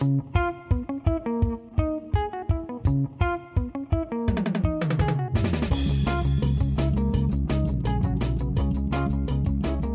[0.00, 0.39] Thank you.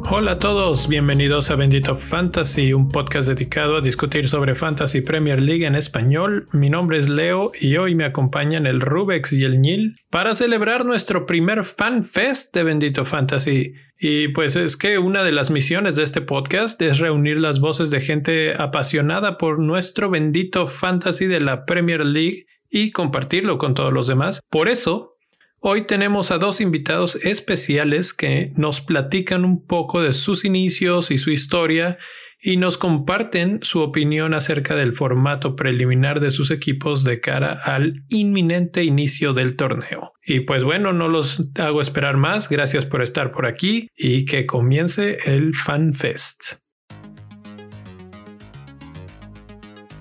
[0.07, 5.41] Hola a todos, bienvenidos a Bendito Fantasy, un podcast dedicado a discutir sobre Fantasy Premier
[5.41, 6.47] League en español.
[6.51, 10.85] Mi nombre es Leo y hoy me acompañan el Rubex y el Nil para celebrar
[10.85, 13.73] nuestro primer Fan Fest de Bendito Fantasy.
[13.99, 17.89] Y pues es que una de las misiones de este podcast es reunir las voces
[17.89, 23.91] de gente apasionada por nuestro bendito fantasy de la Premier League y compartirlo con todos
[23.91, 24.39] los demás.
[24.51, 25.14] Por eso
[25.59, 31.17] Hoy tenemos a dos invitados especiales que nos platican un poco de sus inicios y
[31.17, 31.97] su historia
[32.39, 38.03] y nos comparten su opinión acerca del formato preliminar de sus equipos de cara al
[38.09, 40.13] inminente inicio del torneo.
[40.23, 44.45] Y pues bueno, no los hago esperar más, gracias por estar por aquí y que
[44.45, 46.65] comience el FanFest.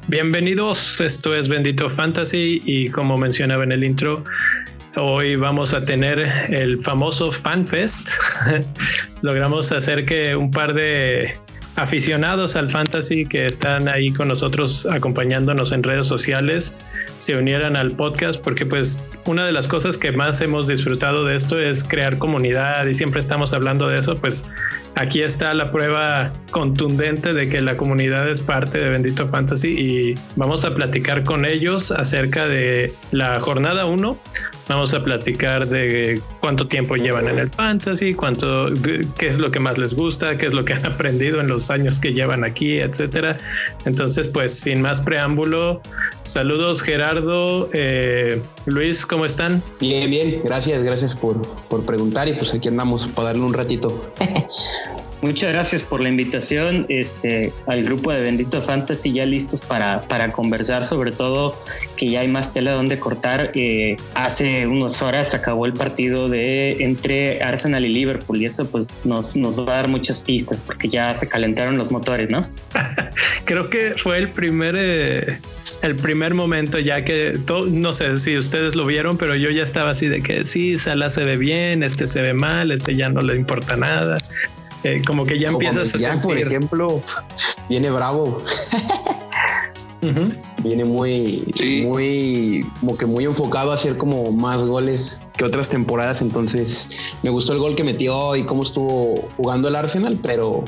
[0.06, 4.22] Bienvenidos, esto es Bendito Fantasy y como mencionaba en el intro,
[4.96, 8.10] Hoy vamos a tener el famoso FanFest.
[9.22, 11.36] Logramos hacer que un par de
[11.76, 16.76] aficionados al fantasy que están ahí con nosotros acompañándonos en redes sociales
[17.18, 21.36] se unieran al podcast porque pues una de las cosas que más hemos disfrutado de
[21.36, 24.50] esto es crear comunidad y siempre estamos hablando de eso, pues
[24.94, 30.14] aquí está la prueba contundente de que la comunidad es parte de Bendito Fantasy y
[30.36, 34.18] vamos a platicar con ellos acerca de la jornada 1.
[34.68, 38.70] Vamos a platicar de cuánto tiempo llevan en el fantasy, cuánto,
[39.18, 41.70] qué es lo que más les gusta, qué es lo que han aprendido en los
[41.70, 43.38] años que llevan aquí, etcétera.
[43.84, 45.82] Entonces, pues sin más preámbulo,
[46.24, 49.62] saludos Gerardo, eh, Luis, ¿cómo están?
[49.80, 54.12] Bien, bien, gracias, gracias por, por preguntar y pues aquí andamos para darle un ratito.
[55.24, 60.30] Muchas gracias por la invitación este, al grupo de Bendito Fantasy, ya listos para, para
[60.30, 61.58] conversar, sobre todo
[61.96, 63.50] que ya hay más tela donde cortar.
[63.54, 68.88] Eh, hace unas horas acabó el partido de entre Arsenal y Liverpool y eso pues
[69.04, 72.46] nos, nos va a dar muchas pistas porque ya se calentaron los motores, ¿no?
[73.46, 74.74] Creo que fue el primer...
[74.78, 75.38] Eh,
[75.80, 79.90] el primer momento ya que no sé si ustedes lo vieron, pero yo ya estaba
[79.90, 83.20] así de que sí, Sala se ve bien, este se ve mal, este ya no
[83.20, 84.16] le importa nada.
[84.84, 86.22] Eh, como que ya empiezas a sentir.
[86.22, 87.00] por ejemplo,
[87.68, 88.42] viene bravo.
[90.62, 91.44] Viene muy,
[91.82, 96.20] muy, como que muy enfocado a hacer como más goles que otras temporadas.
[96.20, 100.64] Entonces, me gustó el gol que metió y cómo estuvo jugando el Arsenal, pero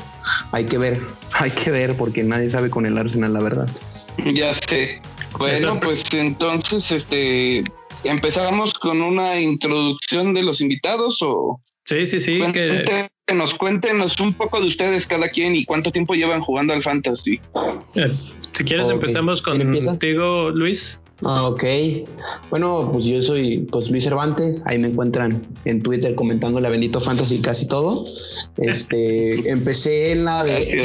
[0.51, 0.99] hay que ver,
[1.39, 3.69] hay que ver porque nadie sabe con el Arsenal, la verdad.
[4.33, 5.01] Ya sé.
[5.37, 7.63] Bueno, pues entonces, este,
[8.03, 11.61] empezamos con una introducción de los invitados o.
[11.87, 12.41] Sí, sí, sí.
[12.53, 16.83] Que nos cuéntenos un poco de ustedes cada quien y cuánto tiempo llevan jugando al
[16.83, 17.39] fantasy.
[17.95, 18.11] Eh,
[18.51, 21.01] si quieres empezamos contigo, Luis.
[21.23, 21.63] Ah, ok.
[22.49, 24.63] Bueno, pues yo soy pues Luis Cervantes.
[24.65, 28.05] Ahí me encuentran en Twitter comentando la bendito fantasy casi todo.
[28.57, 30.83] Este, empecé en la de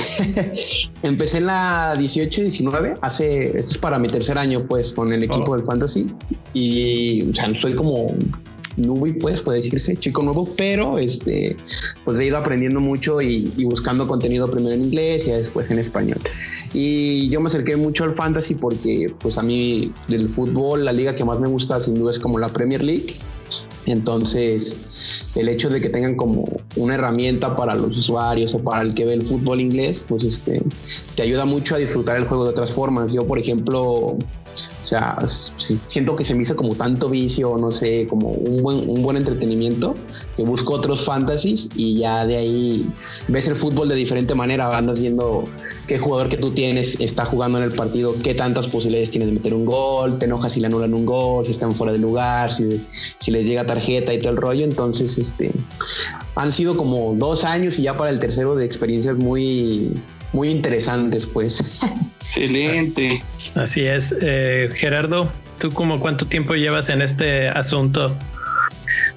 [1.03, 2.95] empecé en la 18 19.
[3.01, 5.57] Hace esto es para mi tercer año pues con el equipo oh.
[5.57, 6.07] del fantasy
[6.53, 8.15] y o sea, soy como
[8.77, 11.57] Nubi, pues puede decirse, chico nuevo, pero este,
[12.05, 16.19] pues he ido aprendiendo mucho y, buscando contenido primero en inglés y después en español.
[16.73, 21.15] Y yo me acerqué mucho al fantasy porque pues a mí del fútbol, la liga
[21.15, 23.17] que más me gusta sin duda es como la Premier League.
[23.85, 26.45] Entonces, el hecho de que tengan como
[26.77, 30.63] una herramienta para los usuarios o para el que ve el fútbol inglés, pues este,
[31.17, 33.13] te ayuda mucho a disfrutar el juego de otras formas.
[33.13, 34.17] Yo, por ejemplo,
[34.55, 35.17] o sea,
[35.89, 39.17] siento que se me hizo como tanto vicio, no sé, como un buen, un buen
[39.17, 39.95] entretenimiento,
[40.37, 42.93] que busco otros fantasies y ya de ahí
[43.29, 45.45] ves el fútbol de diferente manera, andas viendo
[45.87, 49.35] qué jugador que tú tienes está jugando en el partido, qué tantas posibilidades tienes de
[49.35, 52.53] meter un gol, te enojas si le anulan un gol, si están fuera de lugar,
[52.53, 52.83] si,
[53.19, 54.65] si les llega tarjeta y todo el rollo.
[54.65, 55.53] Entonces, este,
[56.35, 60.01] han sido como dos años y ya para el tercero de experiencias muy,
[60.33, 61.81] muy interesantes, pues.
[62.21, 63.23] Excelente.
[63.55, 64.17] Así es.
[64.21, 68.17] Eh, Gerardo, ¿tú como cuánto tiempo llevas en este asunto?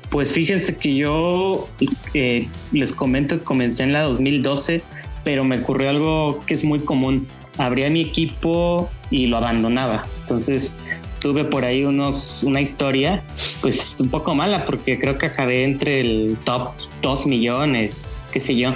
[0.09, 1.67] Pues fíjense que yo
[2.13, 4.81] eh, les comento que comencé en la 2012,
[5.23, 7.27] pero me ocurrió algo que es muy común.
[7.57, 10.05] Abría mi equipo y lo abandonaba.
[10.21, 10.73] Entonces
[11.19, 13.23] tuve por ahí unos, una historia,
[13.61, 18.55] pues un poco mala, porque creo que acabé entre el top 2 millones, qué sé
[18.55, 18.75] yo.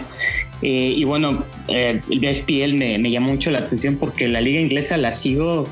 [0.62, 4.60] Eh, y bueno, eh, el FPL me, me llamó mucho la atención porque la liga
[4.60, 5.68] inglesa la sigo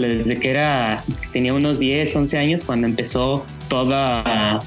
[0.00, 1.02] desde que era,
[1.32, 4.60] tenía unos 10, 11 años, cuando empezó toda,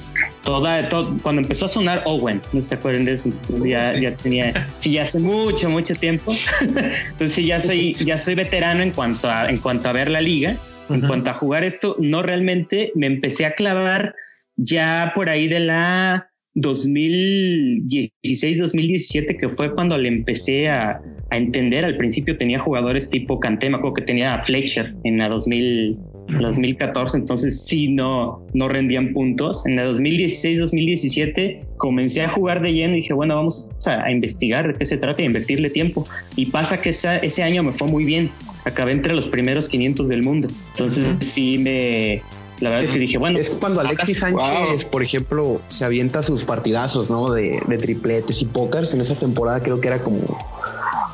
[0.43, 0.89] toda,
[1.23, 4.91] cuando empezó a sonar Owen, no se acuerdan de eso, entonces ya, ya tenía, sí,
[4.91, 9.49] ya hace mucho, mucho tiempo, entonces sí, ya soy, ya soy veterano en cuanto a,
[9.49, 10.57] en cuanto a ver la liga,
[10.89, 14.13] en cuanto a jugar esto, no realmente me empecé a clavar
[14.55, 21.83] ya por ahí de la 2016, 2017, que fue cuando le empecé a, entender.
[21.83, 25.97] Al principio tenía jugadores tipo Canté, me acuerdo que tenía a Fletcher en la 2000,
[26.39, 29.65] 2014, entonces sí, no, no rendían puntos.
[29.65, 34.67] En la 2016, 2017 comencé a jugar de lleno y dije, bueno, vamos a, investigar
[34.67, 36.07] de qué se trata y invertirle tiempo.
[36.37, 38.31] Y pasa que ese año me fue muy bien.
[38.63, 40.47] Acabé entre los primeros 500 del mundo.
[40.71, 42.21] Entonces sí me,
[42.59, 43.37] la verdad es, que dije, bueno.
[43.39, 47.31] Es cuando Alexis Sánchez, por ejemplo, se avienta sus partidazos, ¿no?
[47.31, 48.93] De, tripletes y pokers.
[48.93, 50.21] En esa temporada creo que era como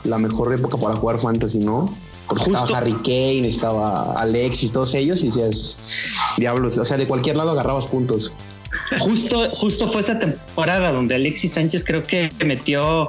[0.03, 1.93] la mejor época para jugar fantasy, ¿no?
[2.27, 5.77] Porque estaba Harry Kane, estaba Alexis, todos ellos, y decías,
[6.38, 8.31] diablos, o sea, de cualquier lado agarrabas puntos.
[8.99, 13.07] Justo, justo fue esa temporada donde Alexis Sánchez creo que metió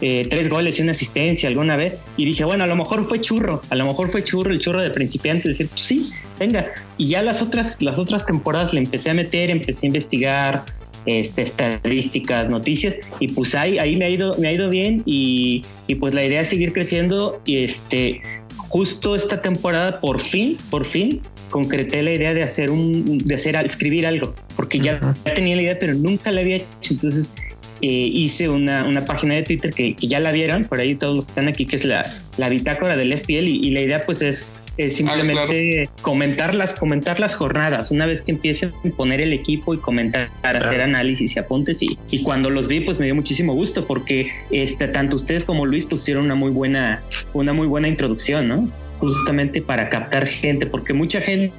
[0.00, 1.98] eh, tres goles y una asistencia alguna vez.
[2.16, 4.80] Y dije, bueno, a lo mejor fue churro, a lo mejor fue churro, el churro
[4.80, 6.66] de principiante, decir, pues sí, venga.
[6.96, 10.64] Y ya las otras, las otras temporadas le empecé a meter, empecé a investigar
[11.06, 15.64] este, estadísticas, noticias, y pues ahí, ahí me, ha ido, me ha ido bien y,
[15.86, 18.20] y pues la idea es seguir creciendo y este,
[18.56, 23.56] justo esta temporada por fin, por fin concreté la idea de hacer un, de hacer,
[23.56, 26.92] escribir algo, porque ya tenía la idea, pero nunca la había hecho.
[26.94, 27.34] Entonces
[27.80, 31.24] eh, hice una, una, página de Twitter que, ya la vieron, por ahí todos los
[31.26, 32.04] que están aquí, que es la,
[32.36, 37.36] la bitácora del FPL y, la idea pues es, es simplemente comentar, las, comentar las
[37.36, 37.90] jornadas.
[37.90, 41.98] Una vez que empiecen a poner el equipo y comentar, hacer análisis y apuntes y,
[42.10, 45.86] y cuando los vi pues me dio muchísimo gusto porque este, tanto ustedes como Luis
[45.86, 47.02] pusieron una muy buena,
[47.32, 48.68] una muy buena introducción, ¿no?
[48.98, 51.52] Justamente para captar gente, porque mucha gente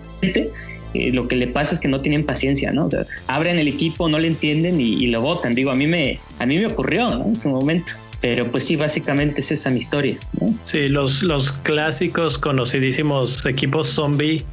[0.93, 2.85] eh, lo que le pasa es que no tienen paciencia, ¿no?
[2.85, 5.55] O sea, abren el equipo, no le entienden y, lo votan.
[5.55, 7.25] Digo, a mí me, a mí me ocurrió, ¿no?
[7.25, 7.93] En su momento.
[8.21, 10.17] Pero pues sí, básicamente es esa mi historia.
[10.39, 10.53] ¿no?
[10.63, 14.43] Sí, los, los clásicos conocidísimos equipos zombie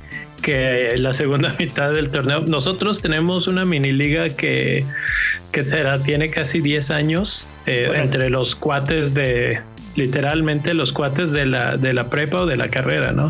[0.42, 2.42] que la segunda mitad del torneo.
[2.42, 4.84] Nosotros tenemos una mini liga que,
[5.52, 9.60] que será, tiene casi 10 años eh, entre los cuates de,
[9.96, 13.28] literalmente los cuates de la, de la prepa o de la carrera, ¿no?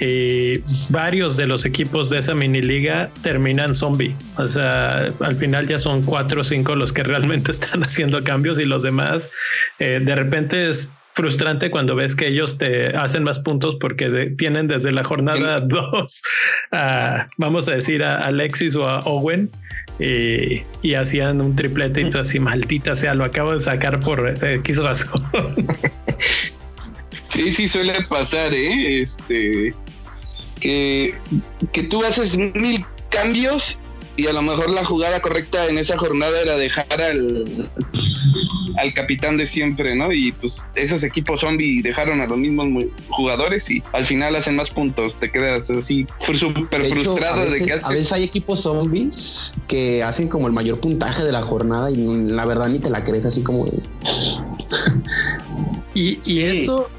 [0.00, 4.16] Y varios de los equipos de esa mini liga terminan zombie.
[4.36, 8.58] O sea, al final ya son cuatro o cinco los que realmente están haciendo cambios
[8.58, 9.32] y los demás
[9.78, 14.66] eh, de repente es frustrante cuando ves que ellos te hacen más puntos porque tienen
[14.66, 16.22] desde la jornada dos
[16.72, 19.48] a, vamos a decir, a Alexis o a Owen
[20.00, 20.62] y,
[20.94, 25.22] hacían un triplete y así, maldita sea, lo acabo de sacar por X razón.
[27.34, 29.02] Sí, sí suele pasar, ¿eh?
[29.02, 29.74] Este,
[30.60, 31.16] que,
[31.72, 33.80] que tú haces mil cambios
[34.16, 37.68] y a lo mejor la jugada correcta en esa jornada era dejar al,
[38.76, 40.12] al capitán de siempre, ¿no?
[40.12, 42.66] Y pues esos equipos zombie dejaron a los mismos
[43.08, 45.18] jugadores y al final hacen más puntos.
[45.18, 50.46] Te quedas así súper frustrado de que A veces hay equipos zombies que hacen como
[50.46, 53.66] el mayor puntaje de la jornada y la verdad ni te la crees así como...
[55.94, 56.90] Y, eso,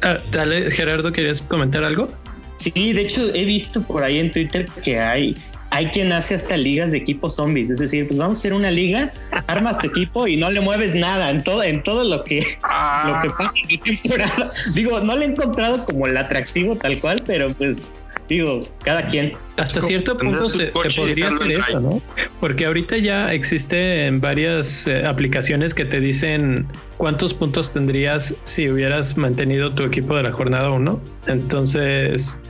[0.00, 2.08] ah, dale, Gerardo, ¿querías comentar algo?
[2.56, 5.36] Sí, de hecho he visto por ahí en Twitter que hay
[5.72, 7.70] hay quien hace hasta ligas de equipos zombies.
[7.70, 9.10] Es decir, pues vamos a hacer una liga,
[9.46, 13.22] armas tu equipo y no le mueves nada en todo, en todo lo que, lo
[13.22, 14.50] que pasa en temporada.
[14.74, 17.90] Digo, no le he encontrado como el atractivo tal cual, pero pues
[18.28, 19.32] digo, cada quien.
[19.56, 22.02] Hasta cierto punto se, podría hacer eso, ¿no?
[22.38, 26.66] Porque ahorita ya existe en varias eh, aplicaciones que te dicen
[26.98, 31.00] cuántos puntos tendrías si hubieras mantenido tu equipo de la jornada 1.
[31.28, 32.42] Entonces,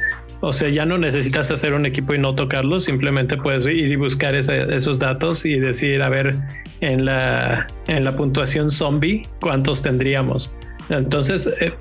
[0.45, 3.95] o sea, ya no necesitas hacer un equipo y no tocarlo, simplemente puedes ir y
[3.95, 6.35] buscar esos datos y decir, a ver,
[6.81, 10.53] en la, en la puntuación zombie, ¿cuántos tendríamos?
[10.89, 11.73] Entonces, eh,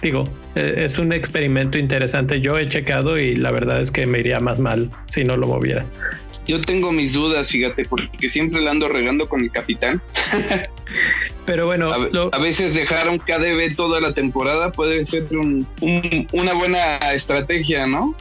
[0.00, 2.40] digo, eh, es un experimento interesante.
[2.40, 5.46] Yo he checado y la verdad es que me iría más mal si no lo
[5.46, 5.84] moviera.
[6.46, 10.00] Yo tengo mis dudas, fíjate, porque siempre la ando regando con el capitán.
[11.46, 17.86] Pero bueno, a, veces dejar un KDB toda la temporada puede ser una buena estrategia,
[17.86, 18.16] ¿no?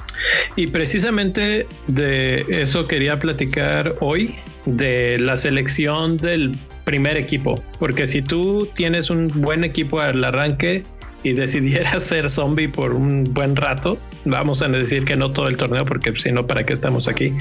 [0.55, 6.55] Y precisamente de eso quería platicar hoy, de la selección del
[6.86, 10.84] primer equipo, porque si tú tienes un buen equipo al arranque,
[11.25, 15.58] y decidiera ser zombie por un buen rato, vamos a decir que no todo el
[15.58, 17.34] torneo, porque si no, ¿para qué estamos aquí?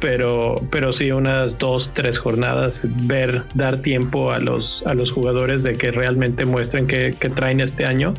[0.00, 5.62] Pero, pero sí unas dos, tres jornadas, ver, dar tiempo a los, a los jugadores
[5.62, 8.12] de que realmente muestren que, traen este año.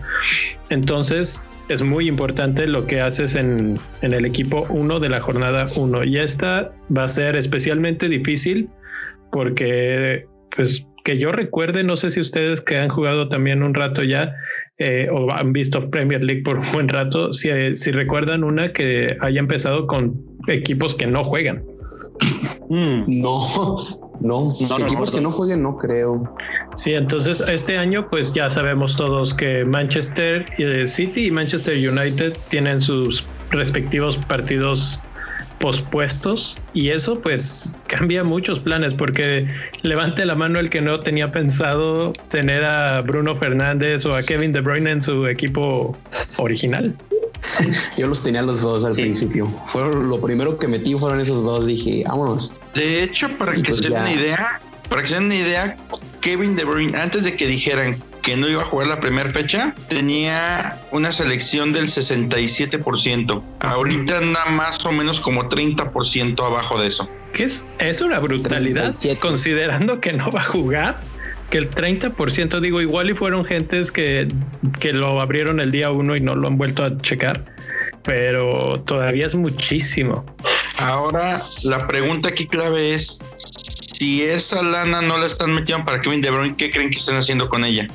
[0.70, 5.66] Entonces, es muy importante lo que haces en, en el equipo 1 de la jornada
[5.76, 6.06] 1.
[6.06, 8.70] Y esta va a ser especialmente difícil
[9.32, 14.04] porque, pues, que yo recuerde, no sé si ustedes que han jugado también un rato
[14.04, 14.36] ya
[14.78, 19.16] eh, o han visto Premier League por un buen rato, si, si recuerdan una que
[19.22, 21.64] haya empezado con equipos que no juegan.
[22.70, 23.22] Mm.
[23.22, 26.36] No, no, equipos que no jueguen no creo.
[26.76, 32.34] Sí, entonces este año pues ya sabemos todos que Manchester eh, City y Manchester United
[32.50, 35.02] tienen sus respectivos partidos
[35.64, 39.48] pospuestos y eso pues cambia muchos planes porque
[39.82, 44.52] levante la mano el que no tenía pensado tener a Bruno Fernández o a Kevin
[44.52, 45.98] De Bruyne en su equipo
[46.38, 46.94] original.
[47.98, 49.48] Yo los tenía los dos al principio.
[49.72, 51.66] Fueron lo primero que metí fueron esos dos.
[51.66, 52.52] Dije, vámonos.
[52.74, 55.78] De hecho, para que pues se den una idea, para que se den una idea,
[56.20, 59.76] Kevin De Bruyne, antes de que dijeran que no iba a jugar la primera fecha,
[59.90, 63.44] tenía una selección del 67%.
[63.60, 67.10] Ahorita anda más o menos como 30% abajo de eso.
[67.34, 67.68] ¿Qué es?
[67.80, 71.00] Es una brutalidad considerando que no va a jugar.
[71.50, 74.28] Que el 30%, digo, igual y fueron gentes que,
[74.80, 77.46] que lo abrieron el día uno y no lo han vuelto a checar,
[78.02, 80.26] pero todavía es muchísimo.
[80.78, 83.20] Ahora, la pregunta aquí clave es
[84.04, 87.16] si esa lana no la están metiendo para Kevin De Bruyne, ¿qué creen que están
[87.16, 87.88] haciendo con ella?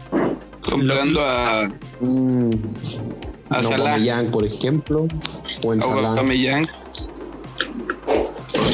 [0.63, 1.69] Comprando a
[2.01, 2.51] mm,
[3.51, 5.07] a Salah, por ejemplo,
[5.63, 6.17] o en Salah.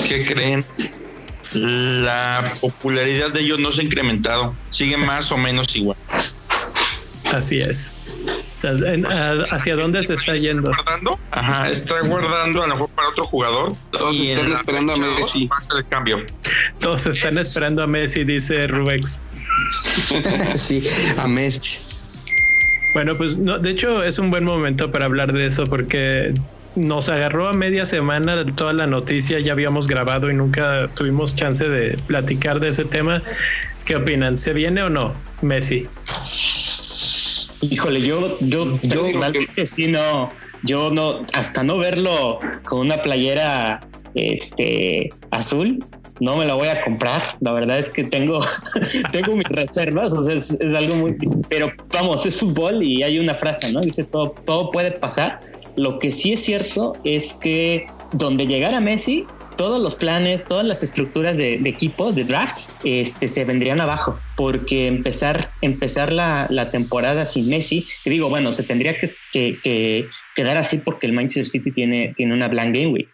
[0.08, 0.64] ¿Qué creen?
[1.54, 5.96] La popularidad de ellos no se ha incrementado, sigue más o menos igual.
[7.32, 7.94] Así es.
[9.50, 10.70] ¿Hacia dónde se está yendo?
[10.70, 11.18] Guardando?
[11.32, 13.72] Ajá, está guardando a lo mejor para otro jugador.
[13.90, 15.48] Todos están esperando a Messi.
[15.76, 16.24] El cambio.
[16.84, 19.22] Todos están esperando a Messi, dice Rubex.
[20.54, 20.84] sí,
[21.16, 21.78] a Messi.
[22.92, 26.34] Bueno, pues no, de hecho es un buen momento para hablar de eso porque
[26.76, 31.66] nos agarró a media semana toda la noticia, ya habíamos grabado y nunca tuvimos chance
[31.66, 33.22] de platicar de ese tema.
[33.86, 34.36] ¿Qué opinan?
[34.36, 35.86] ¿Se viene o no Messi?
[37.62, 39.06] Híjole, yo, yo, yo
[39.64, 40.30] sí no,
[40.64, 43.80] yo no, hasta no verlo con una playera
[44.14, 45.82] este azul,
[46.20, 47.36] no me la voy a comprar.
[47.40, 48.40] La verdad es que tengo,
[49.12, 51.16] tengo mis reservas, o sea, es, algo muy,
[51.48, 53.80] pero vamos, es fútbol y hay una frase, ¿no?
[53.80, 55.40] Dice todo, todo puede pasar.
[55.76, 59.26] Lo que sí es cierto es que donde llegara Messi,
[59.56, 64.86] todos los planes, todas las estructuras de, equipos, de drafts, este, se vendrían abajo, porque
[64.86, 71.12] empezar, empezar la, temporada sin Messi, digo, bueno, se tendría que, quedar así porque el
[71.12, 73.08] Manchester City tiene, tiene una blank game week.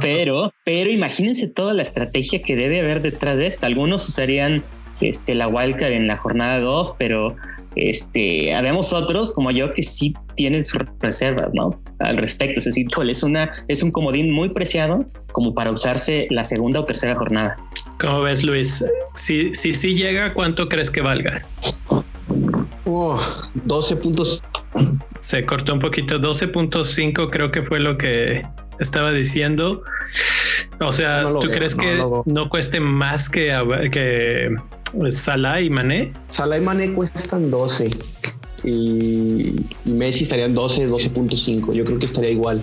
[0.00, 3.66] Pero, pero imagínense toda la estrategia que debe haber detrás de esto.
[3.66, 4.64] Algunos usarían
[5.00, 7.36] este, la wildcard en la jornada 2, pero
[7.76, 11.80] este, habemos otros como yo que sí tienen sus reservas, ¿no?
[12.00, 16.42] Al respecto, es decir, es, una, es un comodín muy preciado como para usarse la
[16.42, 17.56] segunda o tercera jornada.
[18.00, 18.84] ¿Cómo ves, Luis?
[19.14, 21.44] Si sí si, llega, ¿cuánto crees que valga?
[22.84, 24.42] 12 puntos.
[25.20, 28.42] Se cortó un poquito, 12.5 creo que fue lo que
[28.78, 29.82] estaba diciendo.
[30.80, 33.52] O sea, ¿tú crees que no cueste más que,
[33.90, 34.54] que
[35.10, 36.12] Salah y Mané?
[36.30, 37.90] Salah y Mané cuestan 12
[38.64, 39.54] y,
[39.84, 41.72] Messi estarían 12, 12.5.
[41.72, 42.62] Yo creo que estaría igual.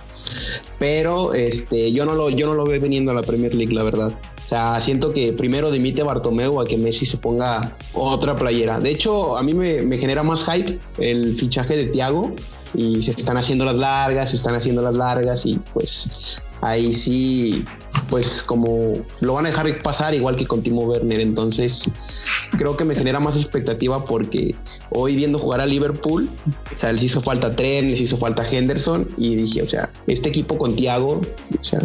[0.78, 3.84] Pero este, yo no lo, yo no lo veo veniendo a la Premier League, la
[3.84, 4.12] verdad.
[4.12, 8.80] O sea, siento que primero dimite Bartomeu a que Messi se ponga otra playera.
[8.80, 12.36] De hecho, a mí me, me genera más hype el fichaje de Thiago
[12.74, 17.64] y se están haciendo las largas, se están haciendo las largas y pues ahí sí,
[18.10, 21.20] pues como lo van a dejar pasar igual que con Timo Werner.
[21.20, 21.90] Entonces,
[22.58, 24.56] creo que me genera más expectativa porque
[24.92, 26.30] hoy viendo jugar a Liverpool,
[26.72, 30.30] o sea, les hizo falta Trent, les hizo falta Henderson y dije, o sea, este
[30.30, 31.22] equipo con Thiago,
[31.60, 31.80] o sea,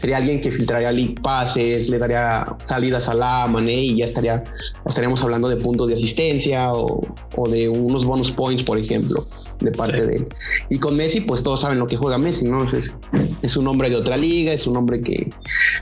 [0.00, 4.42] sería alguien que filtraría league pases, le daría salidas a la Mané y ya estaría,
[4.86, 7.00] estaríamos hablando de puntos de asistencia o,
[7.36, 9.26] o de unos bonus points, por ejemplo
[9.60, 10.28] de parte de él.
[10.70, 12.64] Y con Messi, pues todos saben lo que juega Messi, ¿no?
[12.70, 12.94] Es,
[13.42, 15.30] es, un hombre de otra liga, es un hombre que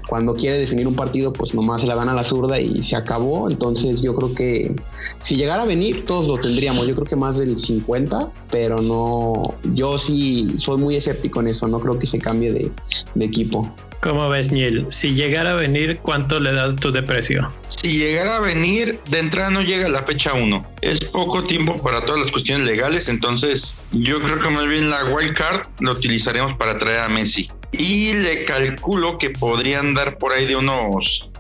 [0.09, 2.97] cuando quiere definir un partido, pues nomás se la dan a la zurda y se
[2.97, 3.51] acabó.
[3.51, 4.77] Entonces yo creo que
[5.23, 6.87] si llegara a venir, todos lo tendríamos.
[6.87, 11.67] Yo creo que más del 50, pero no, yo sí soy muy escéptico en eso,
[11.67, 12.71] no creo que se cambie de,
[13.15, 13.73] de equipo.
[14.01, 14.87] ¿Cómo ves, Neil?
[14.91, 17.49] Si llegara a venir, ¿cuánto le das tú de precio?
[17.67, 20.67] Si llegara a venir, de entrada no llega la fecha 1.
[20.83, 25.05] Es poco tiempo para todas las cuestiones legales, entonces yo creo que más bien la
[25.07, 27.49] wild card lo utilizaremos para traer a Messi.
[27.73, 31.33] Y le calculo que podrían dar por ahí de unos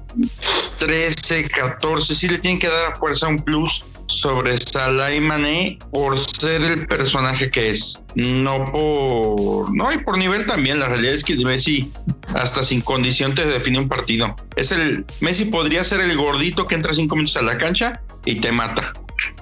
[0.78, 6.18] 13, 14, si le tienen que dar a fuerza un plus sobre Salah y por
[6.18, 10.78] ser el personaje que es, no por no y por nivel también.
[10.78, 11.90] La realidad es que Messi
[12.34, 14.34] hasta sin condición te define un partido.
[14.56, 18.36] Es el Messi podría ser el gordito que entra cinco minutos a la cancha y
[18.40, 18.92] te mata.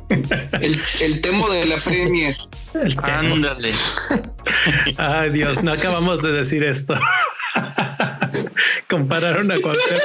[0.09, 2.35] El, el temo de la premia.
[3.03, 3.73] Ándale.
[4.97, 6.95] Ay, Dios, no acabamos de decir esto.
[8.89, 10.01] Compararon a cualquier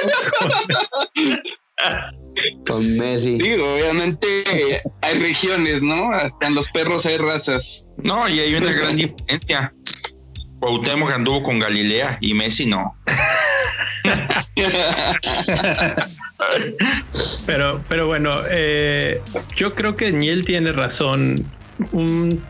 [2.66, 3.38] con Messi.
[3.38, 6.12] Digo, obviamente hay regiones, ¿no?
[6.12, 7.86] Hasta en los perros hay razas.
[7.98, 9.74] No, y hay una gran diferencia.
[10.60, 12.94] Cuauhtémoc anduvo con Galilea y Messi no.
[17.46, 19.20] pero, pero bueno, eh,
[19.56, 21.44] yo creo que Niel tiene razón.
[21.92, 22.42] Un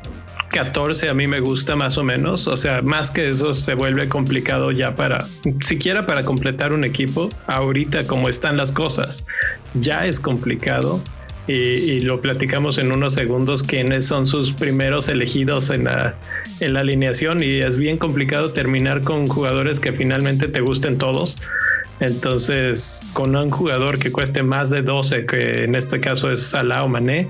[0.50, 2.47] 14 a mí me gusta más o menos.
[2.47, 5.25] O sea, más que eso se vuelve complicado ya para,
[5.61, 7.31] siquiera para completar un equipo.
[7.47, 9.25] Ahorita como están las cosas,
[9.75, 11.00] ya es complicado.
[11.47, 16.14] Y, lo platicamos en unos segundos quiénes son sus primeros elegidos en la,
[16.61, 21.38] en la alineación y es bien complicado terminar con jugadores que finalmente te gusten todos.
[21.99, 26.85] Entonces, con un jugador que cueste más de 12, que en este caso es Salah
[26.85, 27.26] o Mané,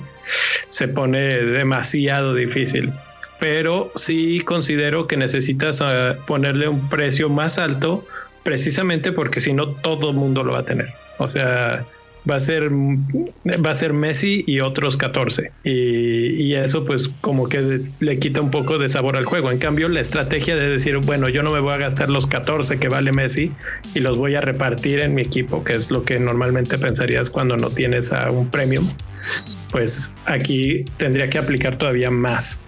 [0.69, 2.93] se pone demasiado difícil
[3.40, 8.07] pero sí considero que necesitas ah, ponerle un precio más alto
[8.45, 10.90] precisamente porque si no todo el mundo lo va a tener.
[11.19, 11.85] O sea,
[12.29, 17.81] va a ser va a ser Messi y otros 14 y, eso pues como que
[18.00, 19.50] le quita un poco de sabor al juego.
[19.50, 22.79] En cambio la estrategia de decir bueno yo no me voy a gastar los 14
[22.79, 23.53] que vale Messi
[23.95, 27.57] y los voy a repartir en mi equipo que es lo que normalmente pensarías cuando
[27.57, 28.89] no tienes a un premium
[29.71, 32.62] pues aquí tendría que aplicar todavía más.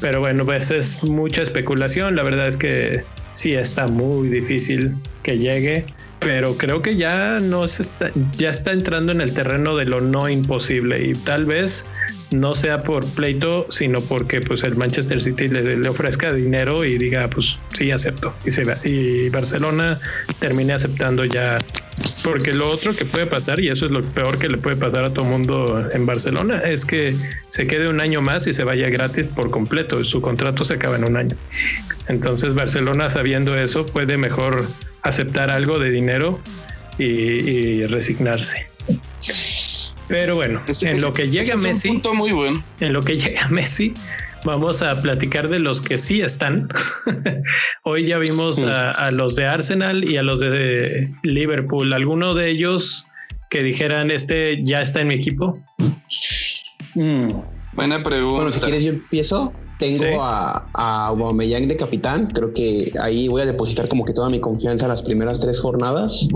[0.00, 2.14] Pero bueno, pues es mucha especulación.
[2.16, 3.02] La verdad es que
[3.32, 5.84] sí está muy difícil que llegue,
[6.20, 10.00] pero creo que ya no se está, ya está entrando en el terreno de lo
[10.00, 11.86] no imposible y tal vez
[12.30, 17.28] no sea por pleito, sino porque pues el Manchester City le, ofrezca dinero y diga
[17.28, 19.98] pues sí acepto y se y Barcelona
[20.38, 21.58] termine aceptando ya
[22.24, 25.04] porque lo otro que puede pasar, y eso es lo peor que le puede pasar
[25.04, 27.14] a todo mundo en Barcelona, es que
[27.48, 30.02] se quede un año más y se vaya gratis por completo.
[30.04, 31.36] Su contrato se acaba en un año.
[32.08, 34.66] Entonces Barcelona, sabiendo eso, puede mejor
[35.02, 36.40] aceptar algo de dinero
[36.98, 38.66] y, resignarse.
[40.08, 42.64] Pero bueno, en lo que llega Messi, muy bueno.
[42.80, 43.94] en lo que llega Messi,
[44.48, 46.68] Vamos a platicar de los que sí están.
[47.84, 51.92] Hoy ya vimos a, los de Arsenal y a los de Liverpool.
[51.92, 53.06] ¿Alguno de ellos
[53.50, 55.62] que dijeran este ya está en mi equipo?
[56.94, 57.28] Mm.
[57.74, 58.36] Buena pregunta.
[58.36, 59.52] Bueno, si quieres yo empiezo.
[59.78, 62.28] Tengo a, a Aubameyang de capitán.
[62.28, 66.26] Creo que ahí voy a depositar como que toda mi confianza las primeras tres jornadas.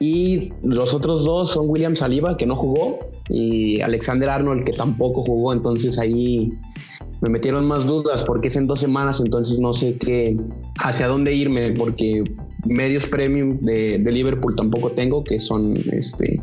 [0.00, 5.24] Y los otros dos son William Saliba, que no jugó, y Alexander Arnold, que tampoco
[5.24, 5.52] jugó.
[5.52, 6.52] Entonces ahí
[7.20, 10.36] me metieron más dudas porque es en dos semanas, entonces no sé qué,
[10.84, 12.22] hacia dónde irme, porque
[12.66, 16.42] medios premium de, Liverpool tampoco tengo, que son este,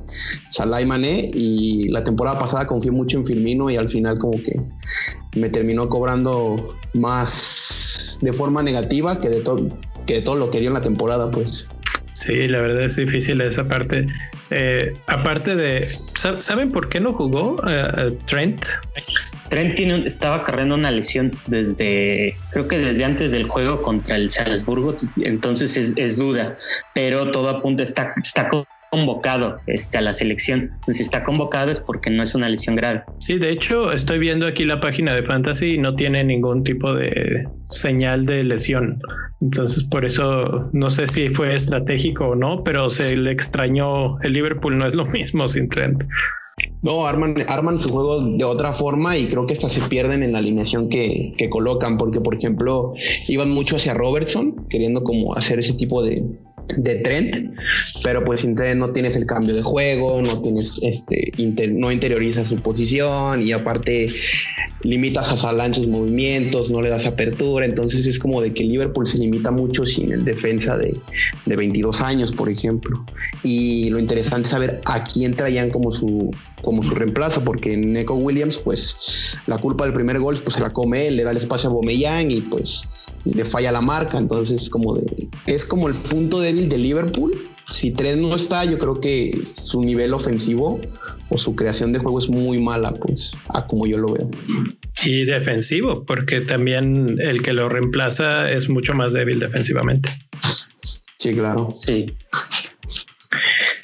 [0.50, 4.42] Salah y Mané, y la temporada pasada confié mucho en Firmino y al final como
[4.42, 4.60] que
[5.36, 9.44] me terminó cobrando más de forma negativa que de,
[10.06, 11.68] que de todo lo que dio en la temporada, pues.
[12.14, 14.06] Sí, la verdad es difícil esa parte.
[14.52, 15.90] Eh, aparte de,
[16.40, 18.62] ¿saben por qué no jugó uh, Trent?
[19.48, 24.96] Trent estaba cargando una lesión desde, creo que desde antes del juego contra el Salzburgo,
[25.18, 26.58] entonces es, duda,
[26.94, 28.50] pero todo apunta, está, está
[28.92, 30.70] convocado este, a la selección.
[30.90, 33.04] Si está convocado es porque no es una lesión grave.
[33.20, 36.94] Sí, de hecho estoy viendo aquí la página de Fantasy y no tiene ningún tipo
[36.94, 38.98] de señal de lesión.
[39.40, 44.20] Entonces por eso no sé si fue estratégico o no, pero se le extrañó.
[44.22, 46.04] El Liverpool no es lo mismo sin Trent.
[46.82, 50.34] No, arman, arman su juego de otra forma y creo que hasta se pierden en
[50.34, 52.94] la alineación que, que colocan, porque por ejemplo
[53.28, 56.24] iban mucho hacia Robertson, queriendo como hacer ese tipo de,
[56.78, 57.56] de Trent,
[58.04, 61.32] pero pues Trent no tienes el cambio de juego, no tienes este
[61.70, 64.08] no interiorizas su posición y aparte
[64.84, 68.64] limitas a Salah en sus movimientos, no le das apertura, entonces es como de que
[68.64, 70.98] Liverpool se limita mucho sin el defensa de,
[71.46, 73.06] de 22 años, por ejemplo.
[73.44, 76.32] Y lo interesante es saber a quién traían como su
[76.62, 80.72] como su reemplazo, porque Neko Williams, pues la culpa del primer gol pues se la
[80.72, 82.88] come él, le da el espacio a Bomeyang y pues
[83.26, 87.36] le falla la marca, entonces como de es como el punto débil de Liverpool.
[87.72, 90.82] Si Trent no está, yo creo que su nivel ofensivo
[91.30, 94.30] o su creación de juego es muy mala, pues, a como yo lo veo.
[95.06, 100.10] Y defensivo, porque también el que lo reemplaza es mucho más débil defensivamente.
[101.18, 101.74] Sí, claro.
[101.80, 102.08] Sí.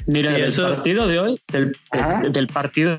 [0.08, 1.74] Mira, el partido de hoy, del,
[2.32, 2.98] del, partido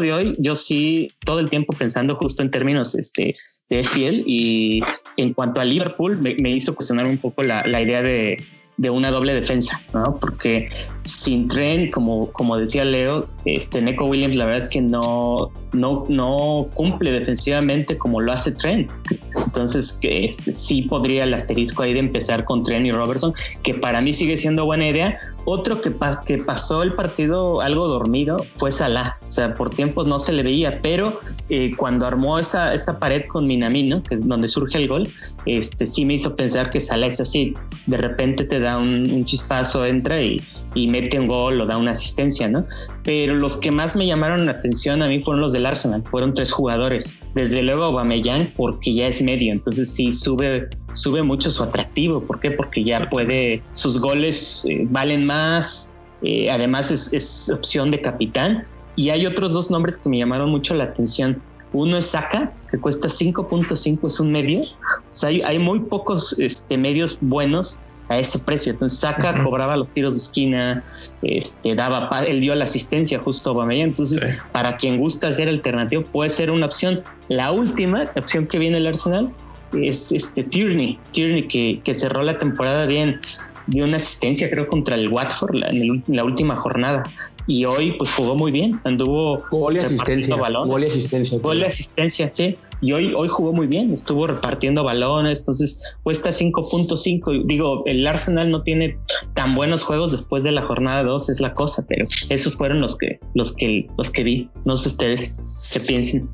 [0.00, 3.34] de hoy, yo sí todo el tiempo pensando justo en términos este,
[3.70, 4.82] de fiel y
[5.16, 8.38] en cuanto a Liverpool me, hizo cuestionar un poco la, la idea de,
[8.80, 10.16] de una doble defensa, ¿no?
[10.18, 10.70] Porque
[11.02, 16.06] sin tren, como, como decía Leo, este Neko Williams la verdad es que no, no,
[16.08, 18.88] no cumple defensivamente como lo hace Tren.
[19.36, 24.00] Entonces, este, sí podría el asterisco ahí de empezar con Tren y Robertson, que para
[24.00, 25.18] mí sigue siendo buena idea.
[25.44, 29.18] Otro que, pasó el partido algo dormido fue Salah.
[29.26, 33.46] O sea, por tiempos no se le veía, pero eh, cuando armó esa, pared con
[33.46, 35.08] Minamino, que donde surge el gol,
[35.46, 37.54] este, sí me hizo pensar que Salah es así.
[37.86, 40.42] De repente te da un, chispazo, entra y,
[40.74, 42.66] y mete un gol o da una asistencia, ¿no?
[43.02, 46.34] Pero los que más me llamaron la atención a mí fueron los del Arsenal, fueron
[46.34, 47.20] tres jugadores.
[47.34, 52.40] Desde luego Aubameyang porque ya es medio, entonces sí sube sube mucho su atractivo, ¿por
[52.40, 52.50] qué?
[52.50, 58.64] Porque ya puede sus goles eh, valen más, eh, además es, es, opción de capitán
[58.96, 61.40] y hay otros dos nombres que me llamaron mucho la atención.
[61.72, 64.62] Uno es Saka, que cuesta 5.5, es un medio.
[64.62, 64.66] O
[65.08, 68.72] sea, hay, hay, muy pocos este, medios buenos a ese precio.
[68.72, 70.84] Entonces Saka cobraba los tiros de esquina,
[71.22, 73.90] este, daba, él dio la asistencia justo a Aubameyang.
[73.90, 74.20] Entonces,
[74.52, 77.02] para quien gusta ser alternativo, puede ser una opción.
[77.28, 79.32] La última opción que viene el Arsenal
[79.72, 83.20] es este Tierney, Tierney que, que cerró la temporada bien,
[83.66, 87.04] dio una asistencia creo contra el Watford en, la última jornada
[87.46, 91.64] y hoy pues jugó muy bien, anduvo gol y asistencia, gol y asistencia, gol y
[91.64, 97.46] asistencia, sí y hoy, hoy jugó muy bien, estuvo repartiendo balones, entonces cuesta 5.5.
[97.46, 98.98] Digo, el Arsenal no tiene
[99.34, 102.96] tan buenos juegos después de la jornada 2, es la cosa, pero esos fueron los
[102.96, 104.50] que, los que, los que vi.
[104.64, 106.28] No sé ustedes qué piensen.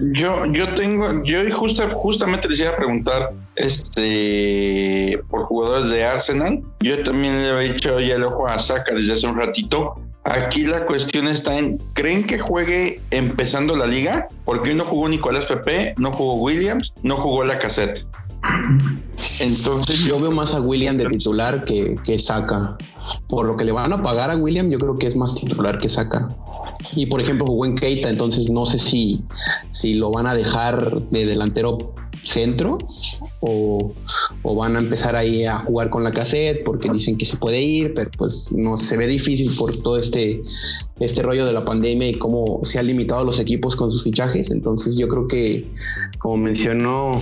[0.00, 6.62] Yo, yo tengo, yo justa, justamente les iba a preguntar este por jugadores de Arsenal.
[6.80, 10.00] Yo también le había dicho ya el ojo a Saka desde hace un ratito.
[10.24, 14.28] Aquí la cuestión está en, ¿creen que juegue empezando la liga?
[14.44, 18.06] Porque hoy no jugó Nicolás Pepe, no jugó Williams, no jugó la cassette.
[19.40, 22.76] Entonces yo veo más a William de titular que, que saca.
[23.28, 25.78] Por lo que le van a pagar a William, yo creo que es más titular
[25.78, 26.28] que saca.
[26.94, 29.22] Y por ejemplo jugó en Keita, entonces no sé si,
[29.70, 31.94] si lo van a dejar de delantero
[32.24, 32.78] centro
[33.40, 33.94] o,
[34.42, 37.94] van a empezar ahí a jugar con la cassette porque dicen que se puede ir,
[37.94, 40.42] pero pues no se ve difícil por todo este,
[40.98, 44.50] este rollo de la pandemia y cómo se han limitado los equipos con sus fichajes.
[44.50, 45.66] Entonces yo creo que,
[46.18, 47.20] como mencionó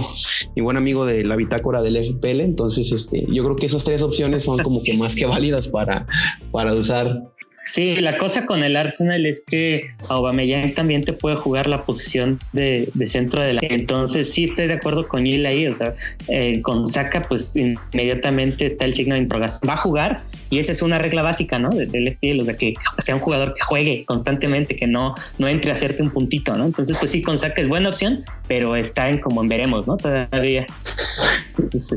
[0.54, 4.02] mi buen amigo de la bitácora del FPL, entonces este, yo creo que esas tres
[4.02, 6.06] opciones son como que más que válidas para,
[6.50, 7.35] para usar
[7.66, 12.38] Sí, la cosa con el Arsenal es que Aubameyang también te puede jugar la posición
[12.52, 13.60] de, centro de la.
[13.62, 15.66] Entonces sí estoy de acuerdo con él ahí.
[15.66, 15.92] O sea,
[16.28, 19.68] eh, con Saka pues inmediatamente está el signo de interrogación.
[19.68, 21.70] Va a jugar y esa es una regla básica, ¿no?
[21.70, 25.72] Del FPL, o sea, que sea un jugador que juegue constantemente, que no, no entre
[25.72, 26.66] a hacerte un puntito, ¿no?
[26.66, 29.96] Entonces pues sí, con Saka es buena opción, pero está en como en veremos, ¿no?
[29.96, 30.66] Todavía.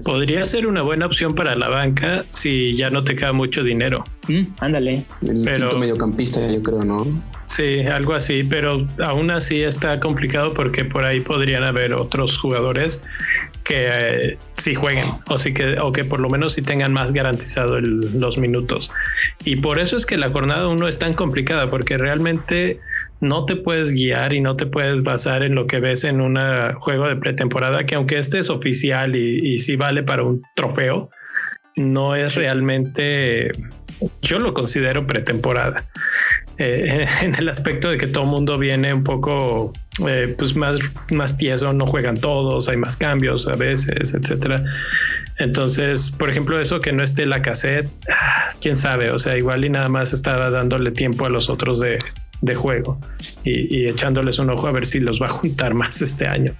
[0.04, 4.04] Podría ser una buena opción para la banca si ya no te queda mucho dinero.
[4.28, 5.04] Mm, ándale.
[5.44, 7.06] Pero mediocampista, yo creo, ¿no?
[7.46, 13.02] Sí, algo así, pero aún así está complicado porque por ahí podrían haber otros jugadores
[13.64, 17.12] que eh, sí jueguen o sí que o que por lo menos sí tengan más
[17.12, 18.92] garantizado los minutos.
[19.46, 22.80] Y por eso es que la jornada uno es tan complicada porque realmente
[23.20, 26.38] no te puedes guiar y no te puedes basar en lo que ves en un
[26.80, 31.10] juego de pretemporada que aunque este es oficial y, y sí vale para un trofeo,
[31.76, 33.52] no es realmente
[34.22, 35.86] yo lo considero pretemporada.
[36.58, 39.74] Eh, en el aspecto de que todo el mundo viene un poco
[40.08, 40.78] eh, pues más,
[41.10, 44.64] más tieso, no juegan todos, hay más cambios a veces, etcétera.
[45.38, 49.64] Entonces, por ejemplo, eso que no esté la cassette, ah, quién sabe, o sea, igual
[49.64, 51.98] y nada más estaba dándole tiempo a los otros de,
[52.56, 53.00] juego
[53.44, 56.54] y, echándoles un ojo a ver si los va a juntar más este año.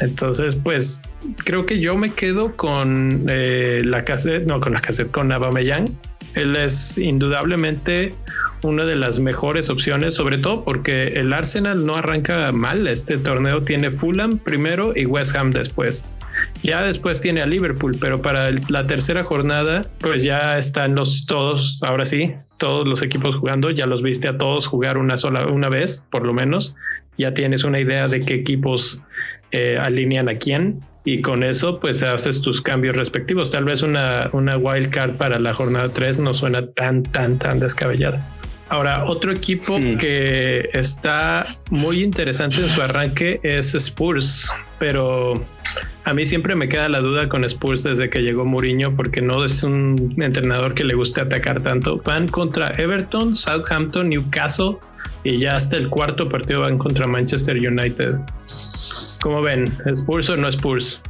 [0.00, 1.02] Entonces, pues
[1.44, 5.96] creo que yo me quedo con eh, la cassette, no con la cassette, con Aubameyang
[6.36, 8.14] él es indudablemente
[8.62, 12.86] una de las mejores opciones, sobre todo porque el Arsenal no arranca mal.
[12.86, 16.06] Este torneo tiene Fulham primero y West Ham después.
[16.62, 21.80] Ya después tiene a Liverpool, pero para la tercera jornada, pues ya están los todos,
[21.82, 23.70] ahora sí, todos los equipos jugando.
[23.70, 26.76] Ya los viste a todos jugar una sola, una vez, por lo menos.
[27.16, 29.02] Ya tienes una idea de qué equipos
[29.52, 33.50] eh, alinean a quién y con eso pues haces tus cambios respectivos.
[33.50, 37.60] Tal vez una, una wild card para la jornada 3 no suena tan, tan, tan
[37.60, 38.28] descabellada.
[38.68, 45.34] Ahora, otro equipo que está muy interesante en su arranque es Spurs, pero
[46.04, 49.44] a mí siempre me queda la duda con Spurs desde que llegó Mourinho porque no
[49.44, 52.02] es un entrenador que le guste atacar tanto.
[52.04, 54.78] Van contra Everton, Southampton, Newcastle
[55.22, 58.16] y ya hasta el cuarto partido van contra Manchester United.
[59.26, 59.64] ¿Cómo ven?
[59.92, 61.00] ¿Spurs o no Spurs?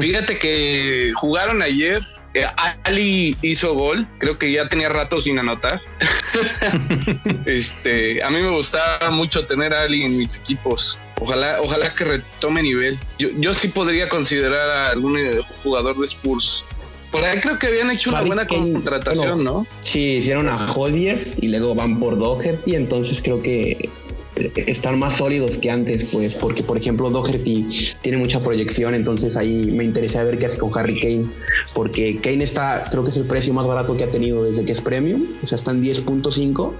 [0.00, 2.02] Fíjate que jugaron ayer.
[2.34, 2.44] Eh,
[2.82, 5.80] Ali hizo gol, creo que ya tenía rato sin anotar.
[7.46, 11.00] este, a mí me gustaba mucho tener a Ali en mis equipos.
[11.20, 12.98] Ojalá, ojalá que retome nivel.
[13.20, 16.64] Yo, yo sí podría considerar a algún eh, jugador de Spurs
[17.10, 19.66] por ahí creo que habían hecho una buena contratación, ¿no?
[19.80, 23.88] Sí, hicieron a Hollier y luego van por Doherty, entonces creo que
[24.66, 29.70] están más sólidos que antes, pues, porque por ejemplo Doherty tiene mucha proyección, entonces ahí
[29.72, 31.26] me interesa ver qué hace con Harry Kane,
[31.74, 34.72] porque Kane está, creo que es el precio más barato que ha tenido desde que
[34.72, 36.72] es premium, o sea, está en 10.5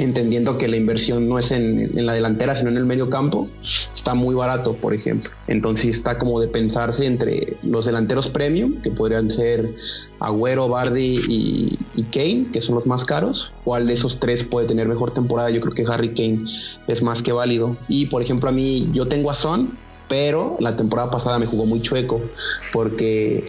[0.00, 3.48] entendiendo que la inversión no es en, la delantera, sino en el medio campo,
[3.94, 5.30] está muy barato, por ejemplo.
[5.46, 9.70] Entonces está como de pensarse entre los delanteros premium, que podrían ser
[10.18, 13.54] Agüero, Bardi y, y, Kane, que son los más caros.
[13.64, 15.50] ¿Cuál de esos tres puede tener mejor temporada?
[15.50, 16.44] Yo creo que Harry Kane
[16.88, 17.76] es más que válido.
[17.88, 19.76] Y por ejemplo, a mí, yo tengo a Son,
[20.10, 22.20] pero la temporada pasada me jugó muy chueco
[22.72, 23.44] porque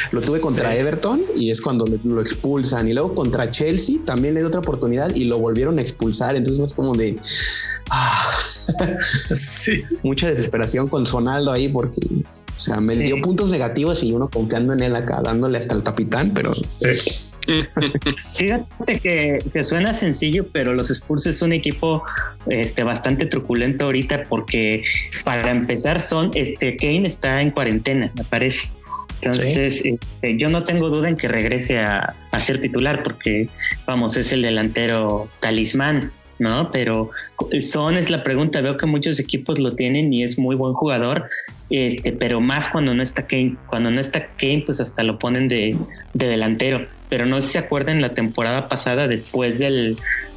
[0.12, 2.88] lo tuve contra Everton y es cuando lo, expulsan.
[2.88, 6.34] Y luego contra Chelsea también le dio otra oportunidad y lo volvieron a expulsar.
[6.34, 7.18] Entonces es como de
[7.90, 8.30] ah,
[9.34, 9.84] sí.
[10.02, 14.72] mucha desesperación con Sonaldo ahí porque o sea me dio puntos negativos y uno confiando
[14.72, 16.52] en él acá dándole hasta el capitán pero
[18.36, 22.02] Fíjate que, suena sencillo, pero los Spurs es un equipo
[22.48, 24.82] este, bastante truculento ahorita porque
[25.24, 28.70] para empezar son, este, Kane está en cuarentena, me parece.
[29.22, 33.48] Entonces, este, yo no tengo duda en que regrese a, a, ser titular porque,
[33.86, 36.70] vamos, es el delantero talismán, ¿no?
[36.70, 37.10] Pero
[37.60, 38.60] Son es la pregunta.
[38.60, 41.28] Veo que muchos equipos lo tienen y es muy buen jugador,
[41.70, 43.56] este, pero más cuando no está Kane.
[43.68, 45.76] Cuando no está Kane, pues hasta lo ponen de,
[46.14, 49.96] de delantero pero no sé si se acuerdan la temporada pasada después del,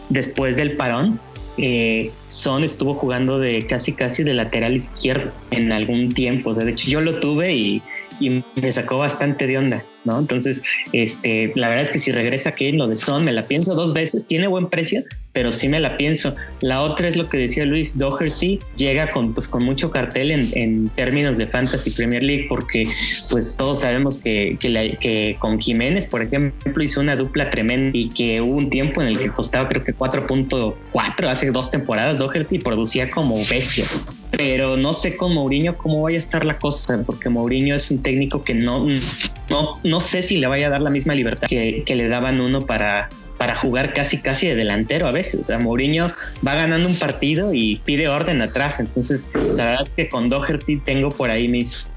[0.09, 1.19] después del parón.
[1.57, 6.53] Eh, Son estuvo jugando de casi casi de lateral izquierdo en algún tiempo.
[6.53, 7.81] de hecho, yo lo tuve y,
[8.19, 9.83] y me sacó bastante de onda.
[10.05, 10.19] ¿no?
[10.19, 13.75] Entonces, este, la verdad es que si regresa aquí lo de Son, me la pienso
[13.75, 16.35] dos veces, tiene buen precio, pero sí me la pienso.
[16.61, 20.51] La otra es lo que decía Luis, Doherty llega con, pues, con mucho cartel en,
[20.53, 22.87] en términos de Fantasy Premier League, porque
[23.29, 28.09] pues todos sabemos que, que, que, con Jiménez, por ejemplo, hizo una dupla tremenda y
[28.09, 32.59] que hubo un tiempo en el que costaba creo que 4.4 hace dos temporadas Doherty
[32.59, 33.85] producía como bestia.
[34.31, 38.01] Pero no sé con Mourinho cómo vaya a estar la cosa, porque Mourinho es un
[38.01, 38.85] técnico que no,
[39.49, 42.61] no, no sé si le vaya a dar la misma libertad que, le daban uno
[42.61, 45.39] para, para jugar casi casi de delantero a veces.
[45.39, 46.11] O sea, Mourinho
[46.45, 48.81] va ganando un partido y pide orden atrás.
[48.81, 51.89] Entonces, la verdad es que con Doherty tengo por ahí mis,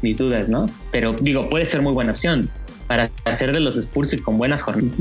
[0.00, 0.66] mis dudas, ¿no?
[0.90, 2.48] Pero digo, puede ser muy buena opción
[2.86, 4.96] para hacer de los Spurs y con buenas jornadas.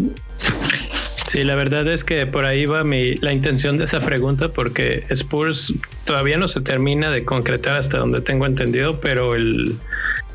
[1.27, 5.05] Sí, la verdad es que por ahí va mi, la intención de esa pregunta, porque
[5.09, 9.75] Spurs todavía no se termina de concretar hasta donde tengo entendido, pero el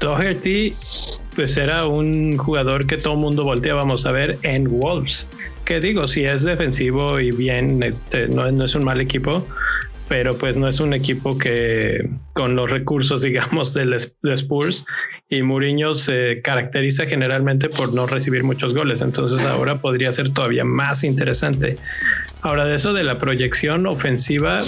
[0.01, 0.75] Doherty
[1.37, 5.31] pues era un jugador que todo el mundo volteábamos a ver en Wolves.
[5.71, 9.47] Que digo, si es defensivo y bien, este, no, no es un mal equipo,
[10.09, 14.85] pero pues no es un equipo que con los recursos, digamos, del Spurs
[15.29, 19.01] y Mourinho se caracteriza generalmente por no recibir muchos goles.
[19.01, 21.77] Entonces ahora podría ser todavía más interesante.
[22.43, 24.63] Ahora de eso de la proyección ofensiva,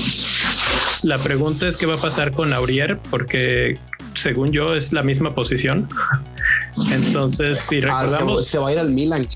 [1.03, 3.77] la pregunta es qué va a pasar con Aurier, porque
[4.15, 5.89] según yo es la misma posición.
[6.93, 8.47] Entonces, si ah, recordamos.
[8.47, 9.27] se, va a ir al Milan,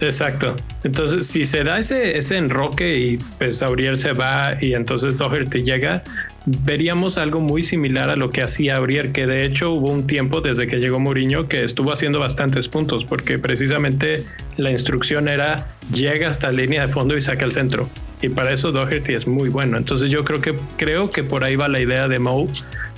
[0.00, 0.56] Exacto.
[0.82, 5.62] Entonces, si se da ese, ese enroque y pues Aurier se va y entonces Doherty
[5.62, 6.02] llega,
[6.46, 10.40] veríamos algo muy similar a lo que hacía Aurier, que de hecho hubo un tiempo
[10.40, 14.24] desde que llegó Mourinho que estuvo haciendo bastantes puntos, porque precisamente
[14.56, 17.88] la instrucción era llega hasta la línea de fondo y saca el centro.
[18.22, 19.76] Y para eso Doherty es muy bueno.
[19.76, 22.48] Entonces yo creo que creo que por ahí va la idea de Moe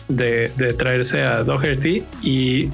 [0.09, 2.71] de, de traerse a Doherty y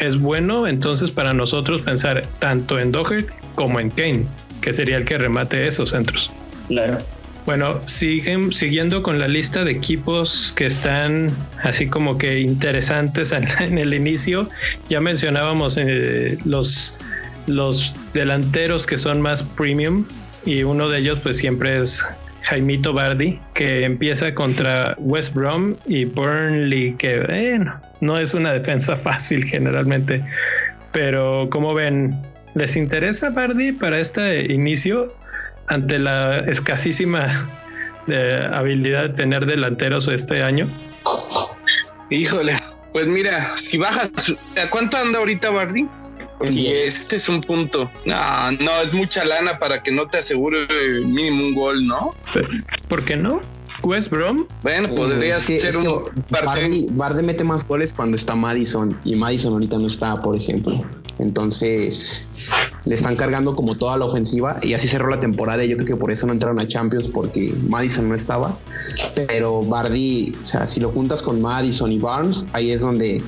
[0.00, 4.24] es bueno entonces para nosotros pensar tanto en Doherty como en Kane,
[4.60, 6.32] que sería el que remate esos centros.
[6.68, 6.98] Claro.
[7.46, 11.28] Bueno, siguen siguiendo con la lista de equipos que están
[11.62, 14.48] así como que interesantes en, el inicio.
[14.88, 16.98] Ya mencionábamos eh, los,
[17.46, 20.04] los delanteros que son más premium
[20.44, 22.04] y uno de ellos pues siempre es
[22.42, 28.96] Jaimito Bardi, que empieza contra West Brom y Burnley, que bueno, no es una defensa
[29.04, 30.24] fácil generalmente.
[30.92, 32.20] Pero como ven,
[32.54, 35.14] ¿les interesa Bardi para este inicio
[35.68, 37.48] ante la escasísima
[38.08, 40.66] eh, habilidad de tener delanteros este año?
[42.10, 42.56] Híjole,
[42.92, 45.86] pues mira, si bajas, ¿a cuánto anda ahorita Bardi?
[46.42, 47.90] Y este es un punto.
[48.06, 50.66] No, no, es mucha lana para que no te asegure
[51.04, 52.14] mínimo un gol, ¿no?
[52.88, 53.40] ¿Por qué no?
[53.82, 54.46] West Brom.
[54.62, 59.86] Bueno, podría ser un Bardi, mete más goles cuando está Madison y Madison ahorita no
[59.86, 60.82] está, por ejemplo.
[61.18, 62.26] Entonces
[62.84, 65.64] le están cargando como toda la ofensiva y así cerró la temporada.
[65.64, 68.56] Y yo creo que por eso no entraron a Champions porque Madison no estaba.
[69.14, 73.22] Pero Bardi, o sea, si lo juntas con Madison y Barnes, ahí es donde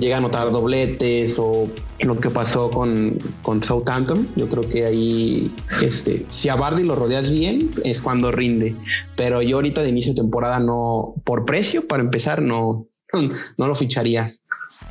[0.00, 1.68] llega a notar dobletes o
[2.00, 4.26] lo que pasó con, con Southampton.
[4.36, 5.50] Yo creo que ahí,
[5.82, 8.74] este, si a Bardi lo rodeas bien, es cuando rinde.
[9.16, 12.88] Pero yo ahorita de inicio de temporada no, por precio, para empezar, no,
[13.56, 14.34] no lo ficharía.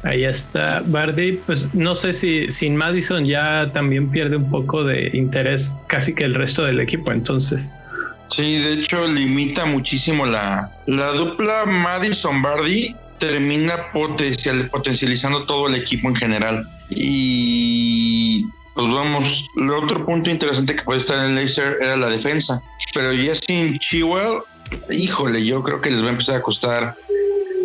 [0.03, 5.09] Ahí está Bardi, pues no sé si sin Madison ya también pierde un poco de
[5.13, 7.71] interés casi que el resto del equipo, entonces.
[8.29, 16.07] Sí, de hecho limita muchísimo la, la dupla Madison-Bardi termina potencial, potencializando todo el equipo
[16.07, 16.67] en general.
[16.89, 22.09] Y pues vamos, el otro punto interesante que puede estar en el Leicester era la
[22.09, 22.61] defensa.
[22.93, 24.39] Pero ya sin Chilwell,
[24.89, 26.97] híjole, yo creo que les va a empezar a costar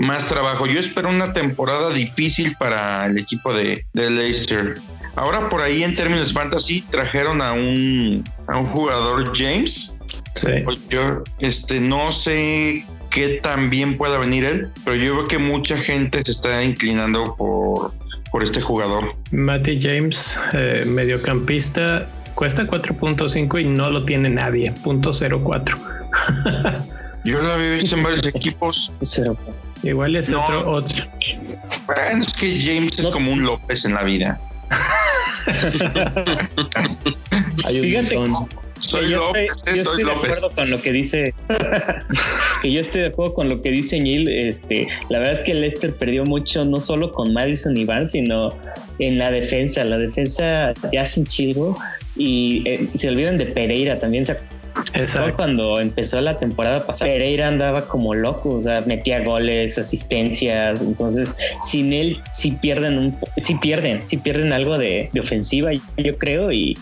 [0.00, 0.66] más trabajo.
[0.66, 4.74] Yo espero una temporada difícil para el equipo de, de Leicester.
[5.16, 9.94] Ahora por ahí en términos fantasy trajeron a un, a un jugador James.
[10.34, 10.48] Sí.
[10.64, 12.84] Pues yo este, no sé
[13.14, 17.36] qué tan bien pueda venir él, pero yo veo que mucha gente se está inclinando
[17.36, 17.92] por,
[18.32, 19.14] por este jugador.
[19.30, 25.78] Matty James, eh, mediocampista, cuesta 4.5 y no lo tiene nadie, punto 04.
[27.24, 28.92] yo lo había visto en varios equipos.
[29.84, 31.04] Igual es otro, otro.
[31.86, 34.40] Bueno, es que James es como un López en la vida.
[37.68, 38.16] Fíjate,
[38.86, 41.34] soy yo estoy, de acuerdo con lo que dice.
[42.62, 44.28] que yo estoy de acuerdo con lo que dice Neil.
[44.28, 48.50] Este, la verdad es que Lester perdió mucho, no solo con Madison y Van, sino
[48.98, 49.84] en la defensa.
[49.84, 51.76] La defensa ya hacen chivo
[52.16, 54.26] y eh, se olvidan de Pereira también.
[54.26, 54.36] Se
[54.94, 55.36] Exacto.
[55.36, 60.82] Cuando empezó la temporada pasada, Pereira andaba como loco, o sea, metía goles, asistencias.
[60.82, 66.52] Entonces, sin él, sí pierden un, sí pierden, sí pierden algo de, ofensiva, yo creo.
[66.52, 66.76] Y,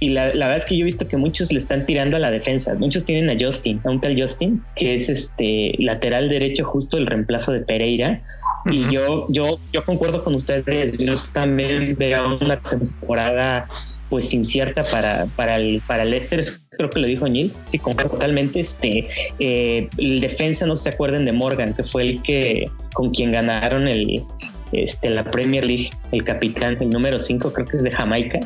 [0.00, 2.20] y la, la, verdad es que yo he visto que muchos le están tirando a
[2.20, 2.74] la defensa.
[2.74, 7.06] Muchos tienen a Justin, a un tal Justin, que es este lateral derecho, justo el
[7.06, 8.20] reemplazo de Pereira.
[8.66, 10.98] Y yo, yo, yo concuerdo con ustedes.
[10.98, 13.66] Yo también veo una temporada
[14.08, 16.44] pues incierta para, para el para el Leicester.
[16.70, 17.52] Creo que lo dijo Neil.
[17.68, 18.60] Sí, concuerdo totalmente.
[18.60, 23.32] Este eh, el defensa no se acuerden de Morgan, que fue el que con quien
[23.32, 24.22] ganaron el,
[24.72, 28.40] este, la Premier League, el capitán, el número 5, creo que es de Jamaica.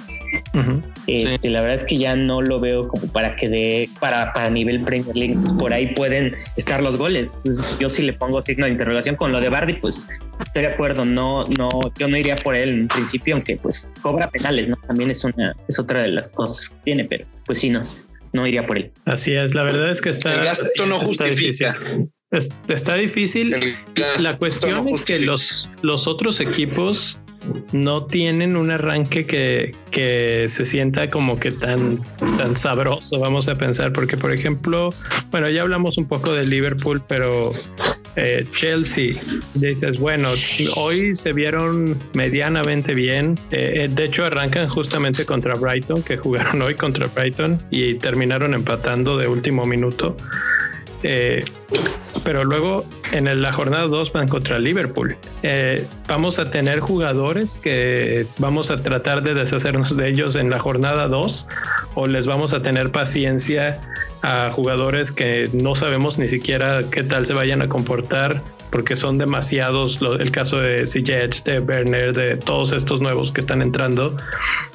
[1.06, 4.50] Este, La verdad es que ya no lo veo como para que dé para, para
[4.50, 5.36] nivel Premier League.
[5.58, 7.36] por ahí pueden estar los goles.
[7.78, 11.04] yo sí le pongo signo de interrogación con lo de Bardi, pues estoy de acuerdo.
[11.04, 11.68] No, no,
[11.98, 14.76] yo no iría por él en principio, aunque pues cobra penales, ¿no?
[14.86, 17.82] También es una, es otra de las cosas que tiene, pero pues sí, no,
[18.32, 18.92] no iría por él.
[19.04, 20.44] Así es, la verdad es que está.
[20.44, 21.76] esto no justifica.
[22.68, 23.76] Está difícil.
[24.18, 27.18] La cuestión es que los, los otros equipos
[27.72, 33.54] no tienen un arranque que, que, se sienta como que tan, tan sabroso, vamos a
[33.54, 34.90] pensar, porque por ejemplo,
[35.30, 37.52] bueno, ya hablamos un poco de Liverpool, pero
[38.16, 39.20] eh, Chelsea,
[39.60, 40.30] dices, bueno,
[40.76, 46.62] hoy se vieron medianamente bien, eh, eh, de hecho arrancan justamente contra Brighton, que jugaron
[46.62, 50.16] hoy contra Brighton y terminaron empatando de último minuto.
[51.04, 51.44] Eh,
[52.24, 55.16] pero luego en la jornada 2 van contra Liverpool.
[55.42, 60.58] Eh, vamos a tener jugadores que vamos a tratar de deshacernos de ellos en la
[60.58, 61.46] jornada 2
[61.94, 63.80] o les vamos a tener paciencia
[64.22, 69.18] a jugadores que no sabemos ni siquiera qué tal se vayan a comportar porque son
[69.18, 74.16] demasiados, el caso de CJ, de Werner, de todos estos nuevos que están entrando.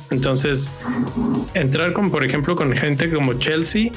[0.09, 0.77] Entonces,
[1.53, 3.91] entrar con, por ejemplo, con gente como Chelsea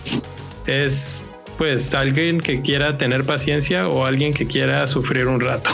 [0.66, 1.24] es
[1.58, 5.70] pues alguien que quiera tener paciencia o alguien que quiera sufrir un rato.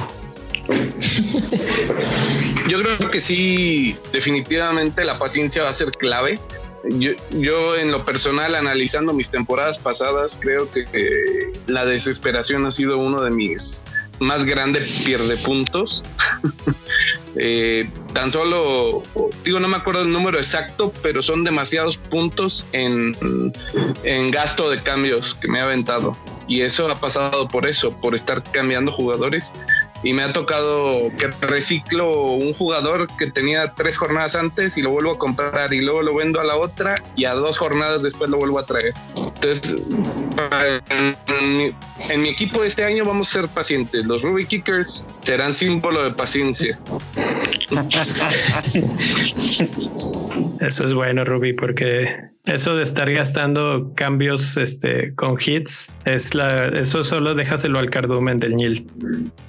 [2.69, 6.39] Yo creo que sí, definitivamente la paciencia va a ser clave.
[6.85, 10.85] Yo, yo, en lo personal, analizando mis temporadas pasadas, creo que
[11.67, 13.83] la desesperación ha sido uno de mis
[14.21, 16.05] más grandes pierde puntos.
[17.41, 19.05] Eh, tan solo,
[19.45, 23.15] digo, no me acuerdo el número exacto, pero son demasiados puntos en,
[24.03, 26.17] en gasto de cambios que me ha aventado.
[26.49, 29.53] Y eso ha pasado por eso, por estar cambiando jugadores
[30.03, 34.91] y me ha tocado que reciclo un jugador que tenía tres jornadas antes y lo
[34.91, 38.31] vuelvo a comprar y luego lo vendo a la otra y a dos jornadas después
[38.31, 38.95] lo vuelvo a traer.
[39.35, 39.83] Entonces,
[42.09, 44.05] en mi, equipo este año vamos a ser pacientes.
[44.05, 46.79] Los Ruby Kickers serán símbolo de paciencia.
[50.61, 56.69] Eso es bueno, Ruby, porque eso de estar gastando cambios este, con hits, es la,
[56.69, 58.91] eso solo déjaselo al cardumen del Nil.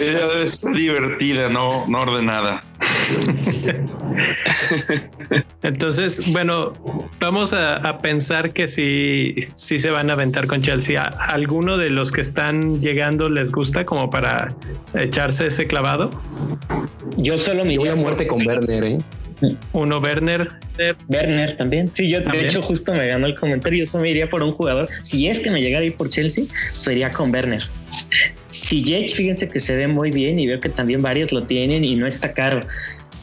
[0.00, 2.62] Ella es divertida, no, no ordenada.
[5.62, 6.72] Entonces, bueno,
[7.20, 11.02] vamos a, pensar que si, si se van a aventar con Chelsea.
[11.02, 14.54] alguno de los que están llegando les gusta como para
[14.94, 16.10] echarse ese clavado?
[17.16, 19.00] Yo solo me voy a muerte con Werner, ¿eh?
[19.72, 20.48] Uno Werner.
[21.08, 21.90] Werner también.
[21.92, 23.84] Sí, yo de hecho justo me ganó el comentario.
[23.84, 24.88] Yo me iría por un jugador.
[25.02, 27.62] Si es que me llegara a ir por Chelsea, sería con Werner.
[28.48, 31.84] Si Jake, fíjense que se ve muy bien y veo que también varios lo tienen
[31.84, 32.60] y no está caro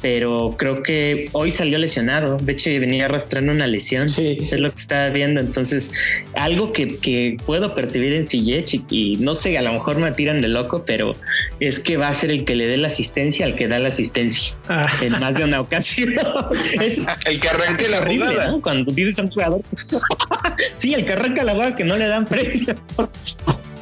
[0.02, 2.38] pero creo que hoy salió lesionado.
[2.38, 4.06] De hecho, venía arrastrando una lesión.
[4.06, 5.42] Es lo que estaba viendo.
[5.42, 5.92] Entonces,
[6.36, 10.48] algo que, puedo percibir en Sillech y, no sé, a lo mejor me tiran de
[10.48, 11.16] loco, pero
[11.60, 13.90] es que va a ser el que le dé la asistencia al que da la
[13.90, 14.88] asistencia ah.
[15.02, 16.14] en más de una ocasión.
[16.82, 18.58] es el que arranque la jugada.
[18.62, 19.62] Cuando dices a un jugador,
[20.78, 22.76] sí, el que arranca la jugada que no le dan premio.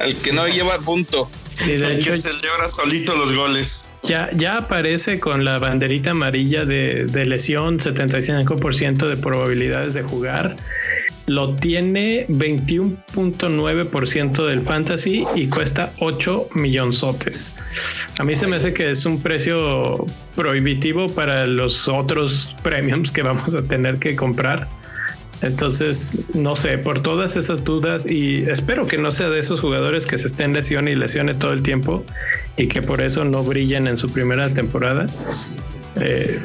[0.00, 1.30] el que no lleva punto.
[1.58, 3.90] Sí, de hecho, celebra solito los goles.
[4.04, 10.54] Ya, ya aparece con la banderita amarilla de, de lesión, 75% de probabilidades de jugar.
[11.26, 17.56] Lo tiene 21.9% del fantasy y cuesta 8 millonzotes.
[18.18, 20.06] A mí se me hace que es un precio
[20.36, 24.66] prohibitivo para los otros premiums que vamos a tener que comprar.
[25.42, 30.06] Entonces, no sé, por todas esas dudas y espero que no sea de esos jugadores
[30.06, 32.04] que se estén lesione y lesione todo el tiempo
[32.56, 35.06] y que por eso no brillen en su primera temporada.
[36.00, 36.40] Eh,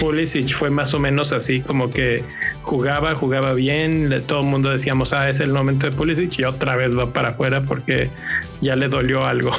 [0.00, 2.24] Pulisic fue más o menos así, como que
[2.62, 6.76] jugaba, jugaba bien, todo el mundo decíamos, ah, es el momento de Pulisic y otra
[6.76, 8.10] vez va para afuera porque
[8.60, 9.52] ya le dolió algo.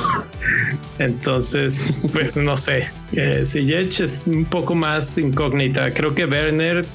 [0.99, 5.93] Entonces, pues no sé, eh, es un poco más incógnita.
[5.93, 6.85] Creo que Werner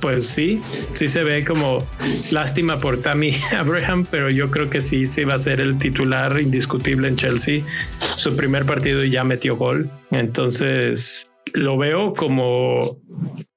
[0.00, 0.60] pues sí,
[0.92, 1.86] sí se ve como
[2.30, 6.40] lástima por Tammy Abraham, pero yo creo que sí, sí va a ser el titular
[6.40, 7.62] indiscutible en Chelsea.
[7.98, 9.90] Su primer partido ya metió gol.
[10.10, 12.80] Entonces lo veo como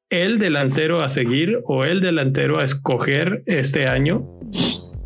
[0.09, 4.23] el delantero a seguir o el delantero a escoger este año.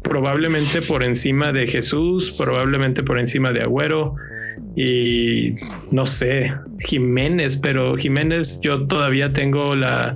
[0.03, 4.15] Probablemente por encima de Jesús, probablemente por encima de Agüero
[4.77, 5.55] y
[5.89, 10.15] no sé, Jiménez, pero Jiménez yo todavía tengo la,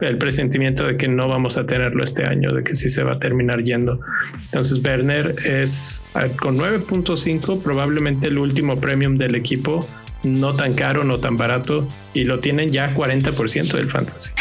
[0.00, 3.12] el presentimiento de que no vamos a tenerlo este año, de que sí se va
[3.12, 4.00] a terminar yendo.
[4.46, 6.04] Entonces Werner es
[6.40, 9.88] con 9.5 probablemente el último premium del equipo,
[10.24, 14.32] no tan caro, no tan barato y lo tienen ya 40% del fantasy.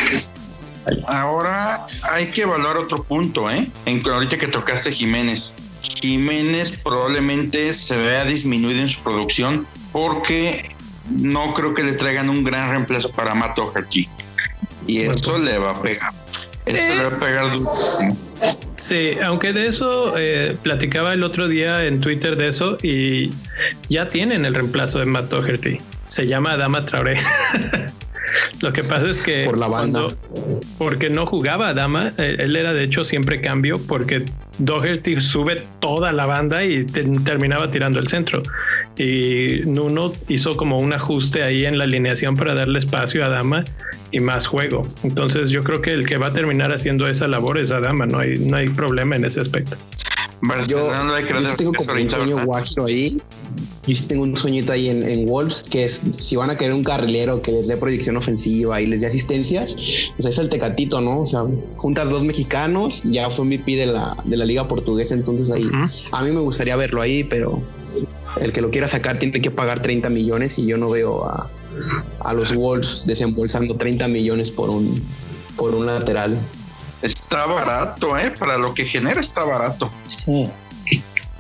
[1.06, 3.68] Ahora hay que evaluar otro punto, ¿eh?
[3.86, 5.54] En, ahorita que tocaste Jiménez.
[6.02, 10.76] Jiménez probablemente se vea disminuido en su producción porque
[11.10, 14.08] no creo que le traigan un gran reemplazo para Matt O'Harty.
[14.88, 16.14] Y esto le va a pegar.
[16.66, 17.46] Esto le va a pegar
[18.76, 23.32] Sí, aunque de eso eh, platicaba el otro día en Twitter de eso y
[23.90, 25.80] ya tienen el reemplazo de Matt O'Harty.
[26.08, 27.20] Se llama Adama Traoré.
[28.62, 30.08] Lo que pasa es que por la banda,
[30.78, 34.26] porque no jugaba Dama, eh, él era de hecho siempre cambio porque
[34.58, 38.44] Doherty sube toda la banda y terminaba tirando el centro.
[38.98, 43.64] Y Nuno hizo como un ajuste ahí en la alineación para darle espacio a Dama
[44.12, 44.88] y más juego.
[45.04, 48.20] Entonces yo creo que el que va a terminar haciendo esa labor es Adama, no
[48.20, 49.78] hay, no hay problema en ese aspecto.
[50.68, 50.92] yo,
[51.58, 53.22] tengo como un sueño guajiro ahí.
[53.90, 56.84] Yo sí tengo un sueñito ahí en, Wolves, que es si van a querer un
[56.84, 59.66] carrilero que les dé proyección ofensiva y les dé asistencia,
[60.16, 61.22] pues es el Tecatito, ¿no?
[61.22, 65.50] O sea, juntas dos mexicanos, ya fue MVP de la, de la liga portuguesa, entonces
[65.50, 65.68] ahí,
[66.12, 67.64] a mí me gustaría verlo ahí, pero
[68.40, 71.50] el que lo quiera sacar tiene que pagar 30 millones y yo no veo a,
[72.20, 75.04] a los Wolves desembolsando 30 millones por un,
[75.58, 76.38] por un lateral.
[77.02, 78.32] Está barato, ¿eh?
[78.38, 79.90] Para lo que genera está barato.
[80.06, 80.48] Sí.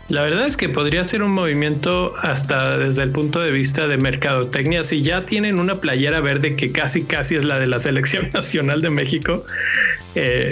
[0.09, 3.97] La verdad es que podría ser un movimiento hasta desde el punto de vista de
[3.97, 4.83] mercadotecnia.
[4.83, 8.81] Si ya tienen una playera verde que casi casi es la de la selección nacional
[8.81, 9.43] de México.
[10.15, 10.49] Eh,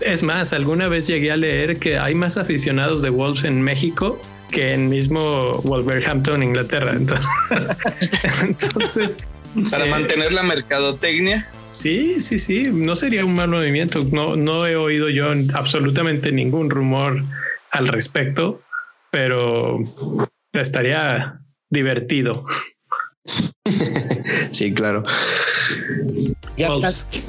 [0.00, 4.20] es más, alguna vez llegué a leer que hay más aficionados de Wolves en México
[4.50, 6.92] que en mismo Wolverhampton, Inglaterra.
[8.42, 9.18] Entonces,
[9.70, 11.48] para eh, mantener la mercadotecnia.
[11.72, 14.04] Sí, sí, sí, no sería un mal movimiento.
[14.10, 17.22] No, no he oído yo absolutamente ningún rumor
[17.70, 18.62] al respecto,
[19.10, 19.78] pero
[20.52, 21.40] estaría
[21.70, 22.44] divertido.
[24.50, 25.02] sí, claro.
[26.56, 26.68] ya,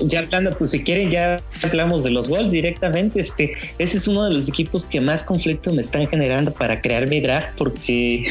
[0.02, 3.20] ya hablando, pues si quieren ya hablamos de los Wolves directamente.
[3.20, 7.08] Este, ese es uno de los equipos que más conflicto me están generando para crear
[7.08, 8.24] mi draft porque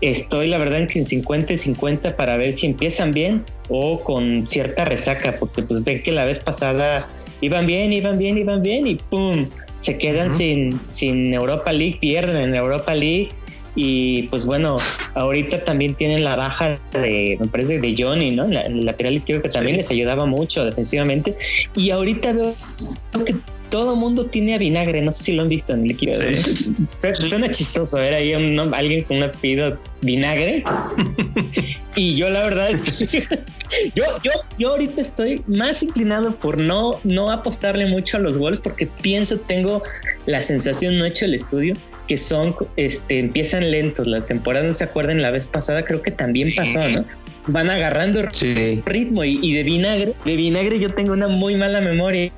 [0.00, 4.00] estoy la verdad en que en 50 y 50 para ver si empiezan bien o
[4.00, 7.08] con cierta resaca, porque pues ven que la vez pasada
[7.40, 9.48] iban bien, iban bien, iban bien y pum,
[9.82, 13.28] se quedan sin, sin Europa League, pierden en Europa League
[13.74, 14.76] y pues bueno,
[15.14, 18.44] ahorita también tienen la baja de, me parece, de Johnny, ¿no?
[18.44, 21.36] el lateral izquierdo que también les ayudaba mucho defensivamente.
[21.74, 22.52] Y ahorita veo
[23.24, 23.34] que
[23.72, 26.12] todo mundo tiene a vinagre, no sé si lo han visto en el equipo.
[27.14, 30.62] Suena chistoso ver ahí alguien con un apellido vinagre.
[31.96, 32.68] y yo la verdad
[33.94, 38.60] yo, yo, yo ahorita estoy más inclinado por no, no apostarle mucho a los goles
[38.62, 39.82] porque pienso, tengo
[40.26, 41.74] la sensación, no he hecho el estudio,
[42.06, 44.06] que son, este, empiezan lentos.
[44.06, 47.06] Las temporadas, no se acuerdan, la vez pasada creo que también pasó, ¿no?
[47.48, 48.22] Van agarrando
[48.84, 52.30] ritmo y, y de vinagre, de vinagre yo tengo una muy mala memoria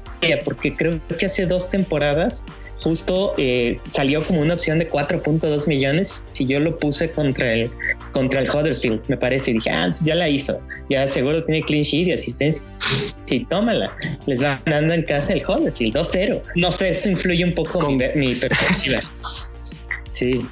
[0.45, 2.45] porque creo que hace dos temporadas
[2.81, 7.71] justo eh, salió como una opción de 4.2 millones y yo lo puse contra el
[8.13, 11.83] contra el Huddersfield, me parece, y dije, ah, ya la hizo, ya seguro tiene clean
[11.83, 12.67] sheet y asistencia.
[13.25, 13.97] Sí, tómala.
[14.27, 16.43] Les va ganando en casa el Huddersfield 2-0.
[16.55, 19.01] No sé, eso influye un poco mi, mi perspectiva.
[20.11, 20.47] Sí,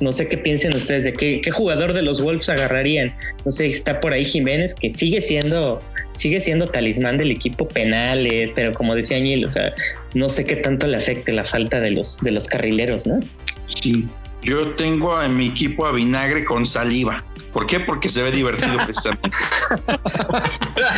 [0.00, 3.16] no sé qué piensen ustedes de qué, qué, jugador de los Wolves agarrarían.
[3.46, 5.80] No sé, está por ahí Jiménez, que sigue siendo,
[6.16, 9.72] sigue siendo talismán del equipo penales, pero como decía Añil, o sea,
[10.14, 13.20] no sé qué tanto le afecte la falta de los, de los carrileros, ¿no?
[13.68, 14.08] Sí,
[14.42, 17.24] yo tengo en mi equipo a vinagre con saliva.
[17.52, 17.80] ¿Por qué?
[17.80, 19.30] Porque se ve divertido precisamente.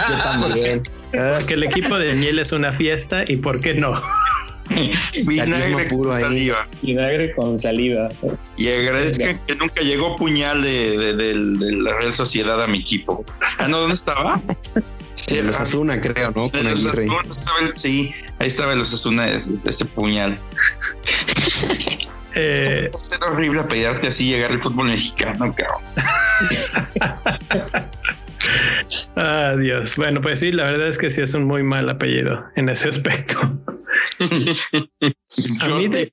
[0.08, 0.82] yo también.
[1.12, 3.94] El equipo de Añil es una fiesta y ¿por qué no?
[5.24, 6.68] Vinagre puro con saliva.
[6.82, 8.08] Vinagre con saliva.
[8.56, 13.24] Y agradezcan que nunca llegó puñal de, la Real Sociedad a mi equipo.
[13.58, 14.40] Ah, no, ¿dónde estaba?
[15.26, 16.50] Sí, el Osasuna, creo, ¿no?
[16.50, 16.76] Con el
[17.74, 20.38] sí, ahí estaba el Osasuna, este puñal.
[22.34, 25.82] Eh, es horrible apellidarte así llegar al fútbol mexicano, cabrón.
[29.16, 29.96] ah, Dios.
[29.96, 32.90] Bueno, pues sí, la verdad es que sí es un muy mal apellido en ese
[32.90, 33.40] aspecto.
[34.20, 36.12] a, mí de,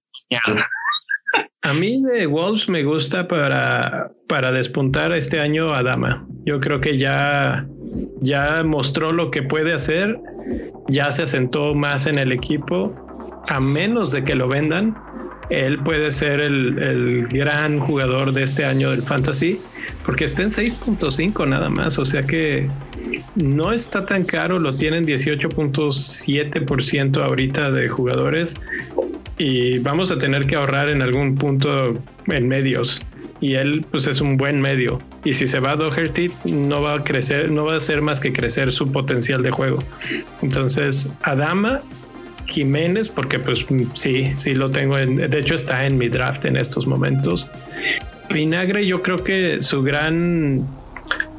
[1.65, 6.23] a mí de Wolves me gusta para, para despuntar este año a Dama.
[6.45, 7.67] Yo creo que ya,
[8.21, 10.15] ya mostró lo que puede hacer,
[10.87, 12.93] ya se asentó más en el equipo,
[13.47, 14.95] a menos de que lo vendan.
[15.49, 19.57] Él puede ser el, el gran jugador de este año del Fantasy,
[20.05, 21.97] porque está en 6.5 nada más.
[21.97, 22.69] O sea que
[23.35, 28.55] no está tan caro, lo tienen 18.7% ahorita de jugadores
[29.37, 33.05] y vamos a tener que ahorrar en algún punto en medios.
[33.41, 34.99] Y él pues es un buen medio.
[35.23, 38.19] Y si se va a Doherty no va a crecer, no va a hacer más
[38.19, 39.83] que crecer su potencial de juego.
[40.41, 41.81] Entonces, Adama
[42.45, 44.97] Jiménez, porque pues sí, sí lo tengo.
[44.97, 47.49] En, de hecho está en mi draft en estos momentos.
[48.29, 50.65] Vinagre yo creo que su gran...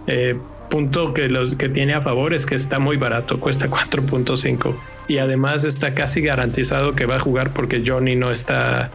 [0.07, 0.37] Eh,
[0.69, 1.29] punto que,
[1.59, 4.75] que tiene a favor es que está muy barato, cuesta 4.5
[5.09, 8.91] y además está casi garantizado que va a jugar porque Johnny no está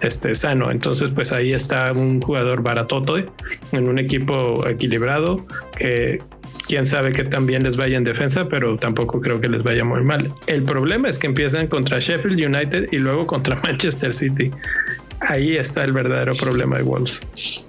[0.00, 0.70] este, sano.
[0.70, 5.36] Entonces, pues ahí está un jugador baratoto en un equipo equilibrado
[5.76, 6.20] que
[6.68, 10.02] quién sabe que también les vaya en defensa, pero tampoco creo que les vaya muy
[10.02, 10.30] mal.
[10.46, 14.50] El problema es que empiezan contra Sheffield United y luego contra Manchester City.
[15.20, 17.65] Ahí está el verdadero problema de Wolves.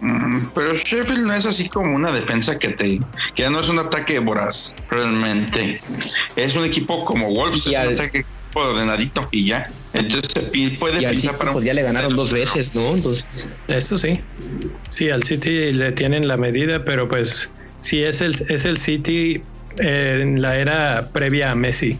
[0.00, 3.00] Mm, pero Sheffield no es así como una defensa que te
[3.34, 5.80] que ya no es un ataque voraz realmente.
[6.36, 9.70] Es un equipo como Wolves es un ataque ordenadito y ya.
[9.94, 14.20] Entonces puede pintar para pues ya le ganaron dos veces no entonces eso sí.
[14.88, 19.42] Sí al City le tienen la medida pero pues sí es el es el City
[19.78, 21.98] en la era previa a Messi.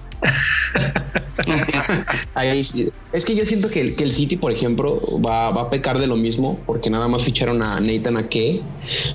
[3.13, 5.99] Es que yo siento que el, que el City, por ejemplo, va, va, a pecar
[5.99, 8.63] de lo mismo, porque nada más ficharon a Nathan Ake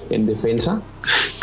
[0.10, 0.82] en defensa,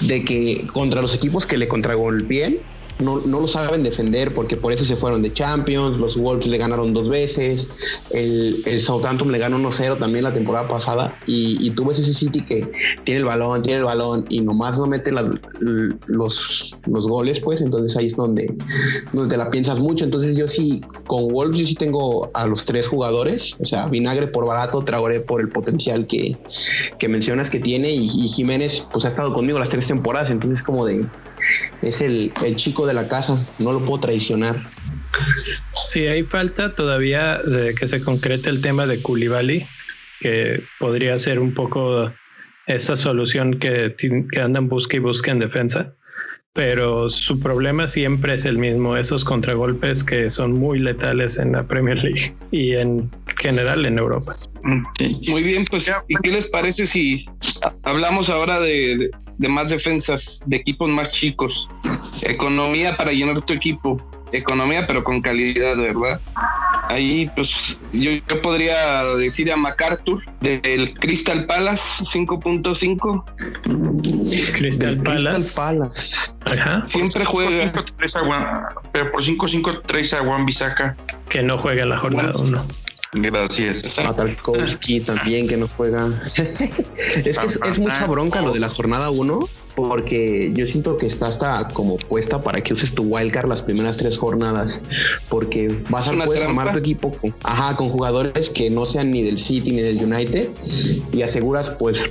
[0.02, 2.58] de que contra los equipos que le contragolpeen,
[2.98, 6.58] no, no lo saben defender porque por eso se fueron de Champions, los Wolves le
[6.58, 7.68] ganaron dos veces,
[8.10, 12.14] el, el Southampton le ganó 1-0 también la temporada pasada y, y, tú ves ese
[12.14, 12.70] City que
[13.04, 17.96] tiene el balón, tiene el balón y nomás no mete los, los goles, pues entonces
[17.96, 18.54] ahí es donde,
[19.12, 20.04] donde te la piensas mucho.
[20.04, 24.28] Entonces yo sí, con Wolves yo sí tengo a los tres jugadores, o sea, Vinagre
[24.28, 26.36] por barato, Traoré por el potencial que,
[26.98, 30.62] que mencionas que tiene y, y Jiménez pues ha estado conmigo las tres temporadas, entonces
[30.62, 31.04] como de
[31.82, 34.56] es el, chico de la casa, no lo puedo traicionar.
[35.86, 39.66] Sí, hay falta todavía de que se concrete el tema de Koulibaly,
[40.20, 42.12] que podría ser un poco
[42.66, 45.94] esa solución que, que andan busca y busca en defensa.
[46.52, 51.66] pero su problema siempre es el mismo, esos contragolpes que son muy letales en la
[51.66, 54.36] Premier League y en general en Europa.
[54.62, 57.26] Muy bien, pues, ¿y qué les parece si
[57.82, 61.70] hablamos ahora de, de más defensas, de equipos más chicos?
[62.22, 63.98] Economía para llenar tu equipo
[64.36, 66.20] economía, pero con calidad, ¿verdad?
[66.88, 68.10] Ahí, pues, yo,
[68.42, 73.24] podría decir a MacArthur del Crystal Palace 5.5.
[74.54, 76.34] Crystal Palace.
[76.44, 76.84] Ajá.
[76.86, 77.72] Siempre juega.
[78.92, 80.96] pero por 5.5 traes a Juan Bisaca.
[81.28, 82.66] Que no juega en la jornada 1.
[83.14, 83.98] Gracias.
[83.98, 86.10] A Tarkovsky también que no juega.
[86.36, 89.38] es que es, mucha bronca lo de la jornada 1
[89.74, 93.96] porque yo siento que está hasta como puesta para que uses tu wildcard las primeras
[93.96, 94.80] tres jornadas,
[95.28, 99.22] porque vas a poder armar tu equipo con, ajá, con jugadores que no sean ni
[99.22, 100.48] del City ni del United
[101.12, 102.10] y aseguras pues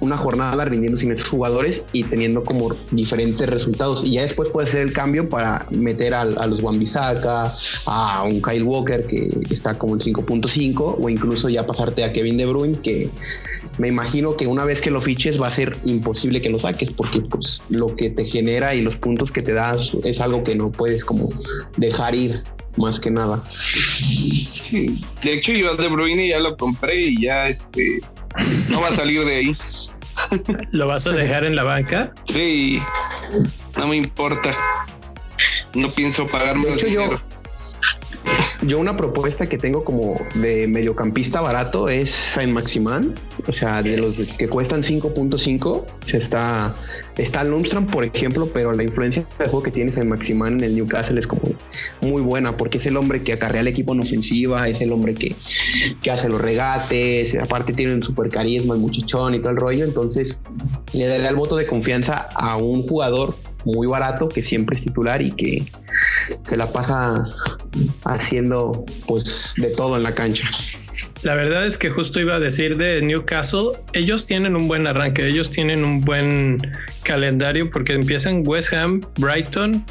[0.00, 4.04] una jornada rindiendo sin esos jugadores y teniendo como diferentes resultados.
[4.04, 7.54] Y ya después puedes hacer el cambio para meter a, los Wambisaka,
[7.86, 12.36] a un Kyle Walker que está como en 5.5 o incluso ya pasarte a Kevin
[12.36, 13.10] De Bruyne que
[13.78, 16.90] me imagino que una vez que lo fiches va a ser imposible que lo saques
[16.90, 20.54] porque pues lo que te genera y los puntos que te das es algo que
[20.54, 21.28] no puedes como
[21.76, 22.42] dejar ir
[22.76, 23.42] más que nada.
[25.22, 28.00] De hecho yo De Bruyne ya lo compré y ya este
[28.68, 29.56] no va a salir de ahí.
[30.72, 32.12] ¿Lo vas a dejar en la banca?
[32.24, 32.80] Sí,
[33.76, 34.56] no me importa.
[35.74, 37.16] No pienso pagar más dinero.
[37.16, 37.31] Yo
[38.62, 43.14] una propuesta que tengo como de mediocampista barato es Saint Maximan,
[43.46, 45.84] o sea, de los que cuestan 5.5,
[46.14, 46.74] está
[47.16, 50.74] está Lundstrom, por ejemplo, pero la influencia del juego que tiene Saint Maximan en el
[50.76, 51.42] Newcastle es como
[52.00, 55.14] muy buena porque es el hombre que acarrea al equipo en ofensiva, es el hombre
[55.14, 55.34] que,
[56.02, 59.84] que hace los regates, aparte tiene un super carisma, el muchachón y todo el rollo,
[59.84, 60.38] entonces
[60.92, 63.34] le daría el voto de confianza a un jugador
[63.64, 65.64] muy barato que siempre es titular y que
[66.42, 67.26] se la pasa
[68.04, 70.48] haciendo pues de todo en la cancha.
[71.22, 75.26] La verdad es que justo iba a decir de Newcastle, ellos tienen un buen arranque,
[75.26, 76.58] ellos tienen un buen
[77.02, 79.84] calendario porque empiezan West Ham, Brighton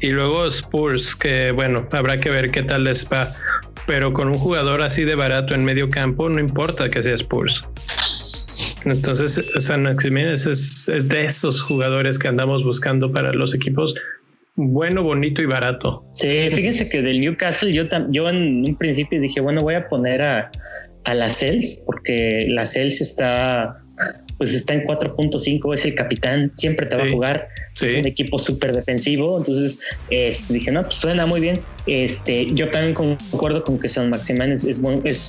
[0.00, 3.34] y luego Spurs, que bueno, habrá que ver qué tal les va.
[3.86, 7.66] Pero con un jugador así de barato en medio campo, no importa que sea Spurs.
[8.84, 10.46] Entonces, San Maximiliano es,
[10.88, 13.94] es de esos jugadores que andamos buscando para los equipos
[14.60, 16.04] bueno, bonito y barato.
[16.12, 20.20] Sí, fíjense que del Newcastle yo, yo en un principio dije, bueno, voy a poner
[20.20, 20.50] a,
[21.04, 23.84] a la Cels porque la Cels está
[24.38, 28.38] pues está en 4.5, es el capitán, siempre te va a jugar, es un equipo
[28.38, 29.80] súper defensivo, entonces
[30.10, 31.60] este, dije, no, pues suena muy bien.
[31.86, 34.80] Este, yo también concuerdo con que San Maximán es, es,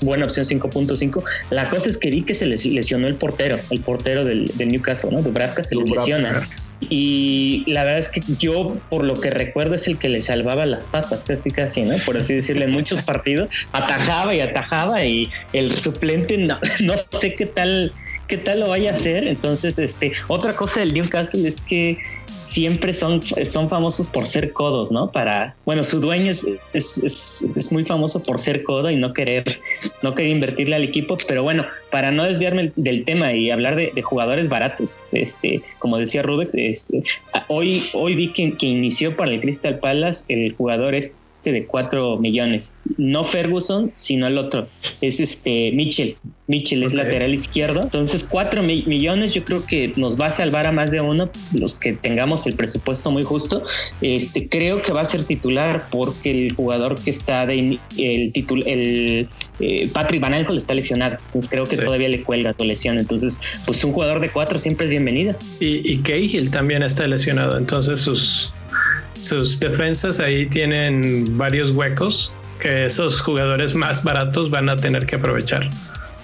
[0.03, 1.24] buena opción 5.5.
[1.51, 5.12] La cosa es que vi que se les lesionó el portero, el portero del, Newcastle,
[5.12, 5.22] ¿no?
[5.22, 6.47] Dubravka se les lesiona.
[6.82, 10.66] Y la verdad es que yo, por lo que recuerdo, es el que le salvaba
[10.66, 11.95] las patas, casi, ¿no?
[12.05, 17.36] Por así decirlo, en muchos partidos atajaba y atajaba y el suplente no, no sé
[17.36, 17.93] qué tal
[18.30, 19.28] qué tal lo vaya a hacer.
[19.28, 21.98] Entonces, este, otra cosa del Newcastle es que
[22.42, 25.12] siempre son, son famosos por ser codos, ¿no?
[25.12, 29.60] Para, bueno, su dueño es, es, es, muy famoso por ser codo y no querer,
[30.02, 33.92] no querer invertirle al equipo, pero bueno, para no desviarme del tema y hablar de,
[34.02, 37.04] jugadores baratos, este, como decía Rubex, este,
[37.48, 42.18] hoy, hoy vi que, que inició para el Crystal Palace el jugador este de 4
[42.18, 42.76] millones.
[42.98, 44.68] No Ferguson, sino el otro.
[45.02, 46.16] Es este Mitchell.
[46.48, 47.84] Mitchell es lateral izquierdo.
[47.84, 51.76] Entonces, 4 millones yo creo que nos va a salvar a más de uno, los
[51.76, 53.64] que tengamos el presupuesto muy justo.
[54.02, 58.66] Este, creo que va a ser titular porque el jugador que está de el título,
[58.66, 59.30] el
[59.60, 61.18] eh, Patrick Van está lesionado.
[61.28, 63.00] Entonces creo que todavía le cuelga tu lesión.
[63.00, 65.36] Entonces, pues un jugador de 4 siempre es bienvenido.
[65.60, 67.58] Y, y Cahill también está lesionado.
[67.58, 68.52] Entonces sus
[69.20, 75.15] sus defensas ahí tienen varios huecos que esos jugadores más baratos van a tener que
[75.15, 75.70] aprovechar.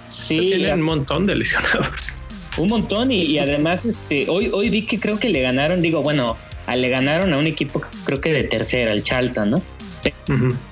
[0.06, 2.18] Sí, tienen un montón de lesionados.
[2.58, 6.38] Un montón y, además este hoy hoy vi que creo que le ganaron, digo, bueno,
[6.74, 9.62] le ganaron a un equipo creo que de tercera, el Charlton, ¿no?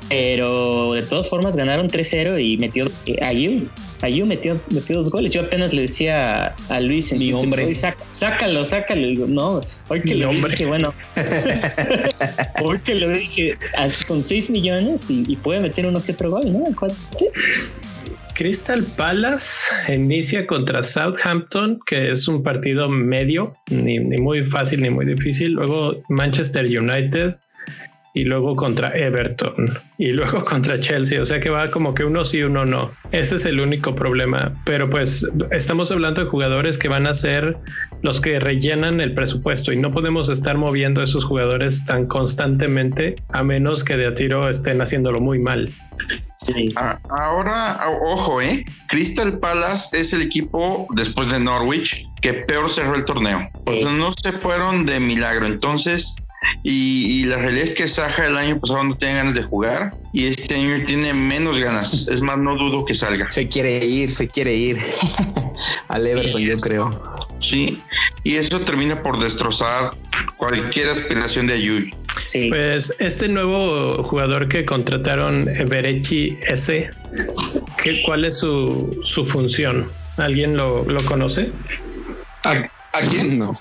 [0.09, 3.69] Pero de todas formas ganaron 3-0 y metió eh, ahí
[4.05, 5.31] Ayu metió, metió dos goles.
[5.31, 7.75] Yo apenas le decía a Luis en mi hombre,
[8.11, 9.01] sácalo, sácalo.
[9.01, 10.93] Y digo, no, hoy que lo dije, bueno,
[12.63, 13.55] hoy que lo dije
[14.07, 16.65] con 6 millones y, puede meter uno que otro gol, ¿no?
[18.35, 24.91] Crystal Palace inicia contra Southampton, que es un partido medio, ni, ni, muy fácil ni
[24.91, 25.53] muy difícil.
[25.53, 27.37] Luego Manchester United
[28.15, 31.21] y luego contra Everton y luego contra Chelsea.
[31.21, 32.93] O sea que va como que uno sí, uno no.
[33.11, 34.55] Ese es el único problema.
[34.65, 37.59] Pero pues estamos hablando de jugadores que van a ser
[38.03, 43.17] los que rellenan el presupuesto y no podemos estar moviendo a esos jugadores tan constantemente
[43.31, 45.69] a menos que de a tiro estén haciéndolo muy mal.
[46.77, 48.65] Ah, ahora, ojo, ¿eh?
[48.89, 53.51] Crystal Palace es el equipo después de Norwich que peor cerró el torneo.
[53.67, 55.47] no se fueron de milagro.
[55.47, 56.17] Entonces,
[56.63, 60.27] y, la realidad es que Saja el año pasado no tenía ganas de jugar y
[60.27, 62.09] este año tiene menos ganas.
[62.09, 63.31] Es más, no dudo que salga.
[63.31, 64.79] Se quiere ir, se quiere ir
[65.89, 67.17] al Everton, yo creo.
[67.41, 67.81] Sí,
[68.23, 69.91] y eso termina por destrozar
[70.37, 71.95] cualquier aspiración de Ayuy.
[72.27, 72.49] Sí.
[72.49, 76.91] Pues este nuevo jugador que contrataron, Berechi S,
[77.83, 79.91] ¿qué, ¿cuál es su, su función?
[80.17, 81.51] ¿Alguien lo, lo conoce?
[82.45, 82.53] ¿A,
[82.93, 83.39] ¿A quién?
[83.39, 83.59] No.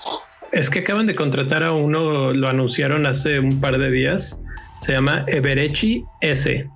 [0.54, 4.40] Es que acaban de contratar a uno, lo anunciaron hace un par de días.
[4.78, 6.70] Se llama Everechi S.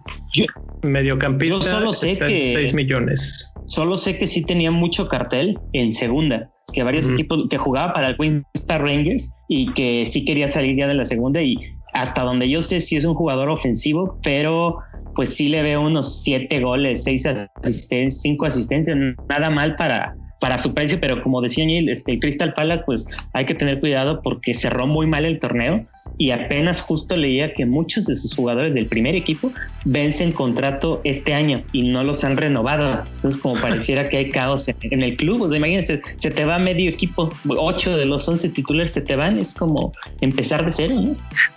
[0.82, 1.54] Mediocampista.
[1.54, 3.54] Yo solo sé que 6 millones.
[3.66, 8.08] Solo sé que sí tenía mucho cartel en segunda, que varios equipos que jugaba para
[8.08, 11.60] el Queen Star Rangers y que sí quería salir ya de la segunda y
[11.92, 14.78] hasta donde yo sé sí es un jugador ofensivo, pero
[15.14, 18.96] pues sí le veo unos siete goles, seis asistencias, cinco asistencias,
[19.28, 23.08] nada mal para para su precio, pero como decía Neil, este, el Crystal Palace, pues
[23.32, 25.84] hay que tener cuidado porque cerró muy mal el torneo
[26.16, 29.52] y apenas justo leía que muchos de sus jugadores del primer equipo
[29.84, 33.04] vencen contrato este año y no los han renovado.
[33.16, 36.90] Entonces, como pareciera que hay caos en, el club, o imagínense, se te va medio
[36.90, 40.94] equipo, ocho de los once titulares se te van, es como empezar de cero.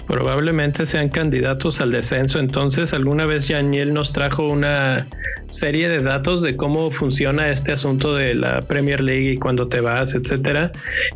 [0.08, 2.40] Probablemente sean candidatos al descenso.
[2.40, 5.08] Entonces, alguna vez Daniel nos trajo una
[5.50, 9.82] serie de datos de cómo funciona este asunto de la Premier League y cuando te
[9.82, 10.72] vas, etcétera.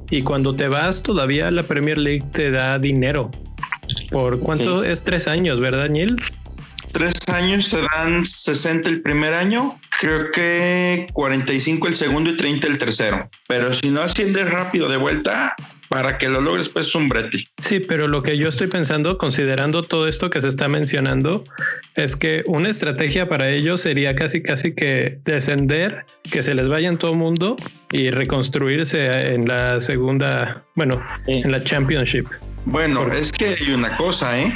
[0.09, 3.24] Y cuando te vas, todavía la Premier League te da dinero.
[4.09, 5.03] ¿Por cuánto es?
[5.03, 6.15] Tres años, ¿verdad, Neil?
[6.91, 12.77] Tres años serán 60 el primer año, creo que 45 el segundo y 30 el
[12.77, 13.29] tercero.
[13.47, 15.55] Pero si no asciendes rápido de vuelta,
[15.89, 17.45] para que lo logres, pues es un brete.
[17.57, 21.43] Sí, pero lo que yo estoy pensando, considerando todo esto que se está mencionando,
[21.95, 26.89] es que una estrategia para ellos sería casi, casi que descender, que se les vaya
[26.89, 27.55] en todo mundo
[27.91, 32.27] y reconstruirse en la segunda, bueno, en la Championship.
[32.65, 34.55] Bueno, es que hay una cosa, ¿eh?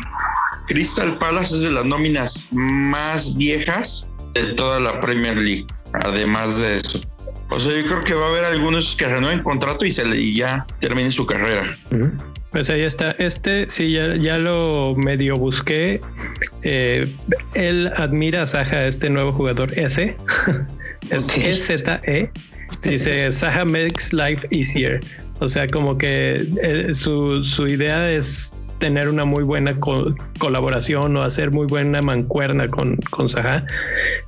[0.67, 6.77] Crystal Palace es de las nóminas más viejas de toda la Premier League, además de
[6.77, 7.01] eso.
[7.49, 10.35] O sea, yo creo que va a haber algunos que renueven contrato y, se y
[10.35, 11.63] ya terminen su carrera.
[12.51, 13.11] Pues ahí está.
[13.11, 16.01] Este sí, ya, ya lo medio busqué.
[16.61, 17.07] Eh,
[17.55, 20.15] él admira a Saja, este nuevo jugador S.
[21.09, 22.31] es E-Z-E.
[22.83, 24.99] Dice Saja makes life easier.
[25.39, 29.77] O sea, como que eh, su, su idea es tener una muy buena
[30.39, 33.27] colaboración o hacer muy buena mancuerna con, con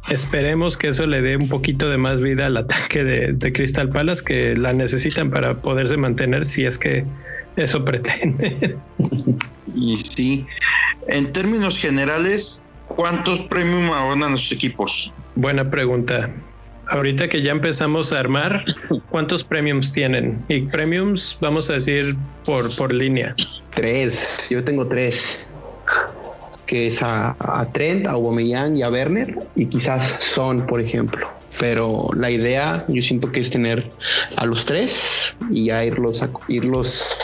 [0.09, 3.89] Esperemos que eso le dé un poquito de más vida al ataque de, de Crystal
[3.89, 7.05] Palace, que la necesitan para poderse mantener si es que
[7.55, 8.77] eso pretende.
[9.73, 10.45] Y sí,
[11.07, 15.13] en términos generales, ¿cuántos premios abonan los equipos?
[15.35, 16.29] Buena pregunta
[16.91, 18.63] ahorita que ya empezamos a armar,
[19.09, 20.43] ¿cuántos premiums tienen?
[20.49, 22.15] Y premiums, vamos a decir
[22.45, 23.35] por, por línea.
[23.73, 25.47] Tres, yo tengo tres.
[26.65, 31.27] Que es a, a Trent, a Aubameyang y a Werner y quizás Son, por ejemplo
[31.59, 33.87] pero la idea yo siento que es tener
[34.37, 37.17] a los tres y ya irlos, irlos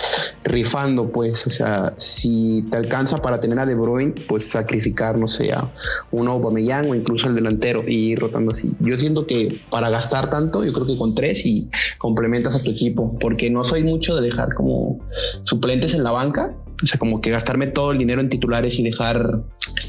[0.47, 5.27] rifando, pues, o sea, si te alcanza para tener a De Bruyne, pues sacrificar, no
[5.27, 5.69] sé, a
[6.11, 8.71] un Aubameyang o incluso el delantero y ir rotando así.
[8.79, 12.71] Yo siento que para gastar tanto, yo creo que con tres y complementas a tu
[12.71, 14.99] equipo, porque no soy mucho de dejar como
[15.43, 18.83] suplentes en la banca, o sea, como que gastarme todo el dinero en titulares y
[18.83, 19.41] dejar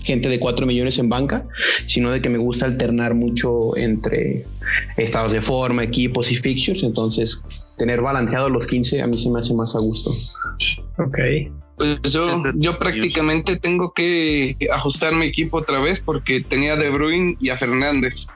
[0.03, 1.47] gente de 4 millones en banca,
[1.87, 4.45] sino de que me gusta alternar mucho entre
[4.97, 6.83] estados de forma, equipos y fixtures.
[6.83, 7.41] Entonces,
[7.77, 10.11] tener balanceado los 15 a mí se me hace más a gusto.
[10.99, 11.19] Ok.
[11.77, 12.27] Pues yo,
[12.57, 17.51] yo prácticamente tengo que ajustar mi equipo otra vez porque tenía a De Bruyne y
[17.51, 18.27] a Fernández.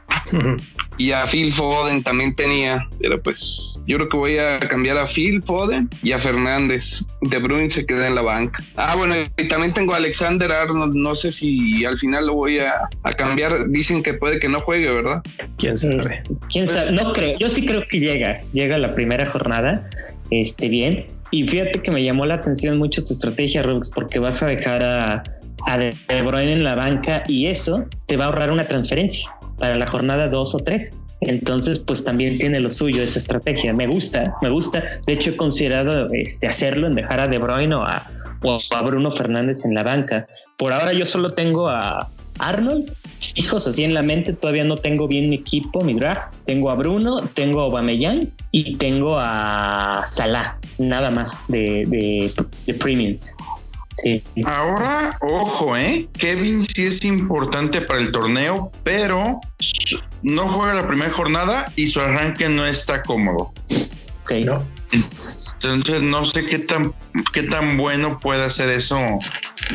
[0.98, 5.06] Y a Phil Foden también tenía, pero pues yo creo que voy a cambiar a
[5.06, 7.04] Phil Foden y a Fernández.
[7.20, 8.62] De Bruyne se queda en la banca.
[8.76, 10.94] Ah, bueno, y también tengo a Alexander Arnold.
[10.94, 13.68] No sé si al final lo voy a, a cambiar.
[13.68, 15.22] Dicen que puede que no juegue, ¿verdad?
[15.58, 16.22] ¿Quién sabe?
[16.50, 16.92] ¿Quién sabe?
[16.92, 17.36] No creo.
[17.38, 18.40] Yo sí creo que llega.
[18.52, 19.88] Llega la primera jornada.
[20.30, 24.42] Este, bien y fíjate que me llamó la atención mucho tu estrategia, Rubix, porque vas
[24.42, 25.22] a dejar a,
[25.66, 29.76] a De Bruyne en la banca y eso te va a ahorrar una transferencia para
[29.76, 30.92] la jornada 2 o 3.
[31.20, 33.72] Entonces, pues también tiene lo suyo esa estrategia.
[33.72, 34.82] Me gusta, me gusta.
[35.06, 38.10] De hecho, he considerado este, hacerlo en dejar a De Bruyne o a,
[38.42, 40.26] o a Bruno Fernández en la banca.
[40.58, 42.08] Por ahora yo solo tengo a
[42.40, 42.92] Arnold,
[43.36, 46.34] hijos así en la mente, todavía no tengo bien mi equipo, mi draft.
[46.44, 52.32] Tengo a Bruno, tengo a Aubameyang y tengo a Salah, nada más de, de,
[52.66, 53.36] de premiums.
[54.02, 54.22] Sí.
[54.44, 56.08] Ahora, ojo, ¿eh?
[56.18, 59.40] Kevin sí es importante para el torneo, pero
[60.22, 63.52] no juega la primera jornada y su arranque no está cómodo.
[64.22, 64.32] Ok.
[64.44, 64.66] ¿No?
[65.62, 66.92] Entonces no sé qué tan
[67.32, 68.98] qué tan bueno puede hacer eso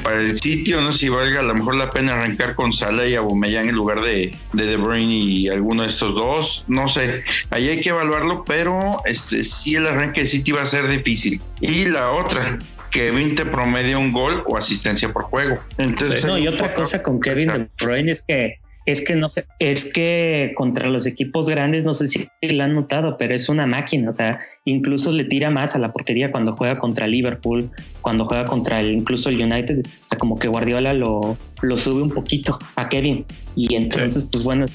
[0.03, 3.07] para el sitio, no sé si valga a lo mejor la pena arrancar con Salah
[3.07, 7.23] y Aubameyang en lugar de, de De Bruyne y alguno de estos dos, no sé,
[7.51, 11.41] ahí hay que evaluarlo, pero este sí el arranque de City va a ser difícil.
[11.61, 12.59] Y la otra,
[12.97, 15.59] Kevin te promedia un gol o asistencia por juego.
[15.77, 19.45] Entonces, no, y otra cosa con Kevin De Bruyne es que es que no sé,
[19.59, 23.67] es que contra los equipos grandes, no sé si lo han notado, pero es una
[23.67, 24.09] máquina.
[24.09, 27.69] O sea, incluso le tira más a la portería cuando juega contra Liverpool,
[28.01, 29.85] cuando juega contra el, incluso el United.
[29.85, 33.25] O sea, como que Guardiola lo, lo sube un poquito a Kevin.
[33.55, 34.65] Y entonces, pues bueno,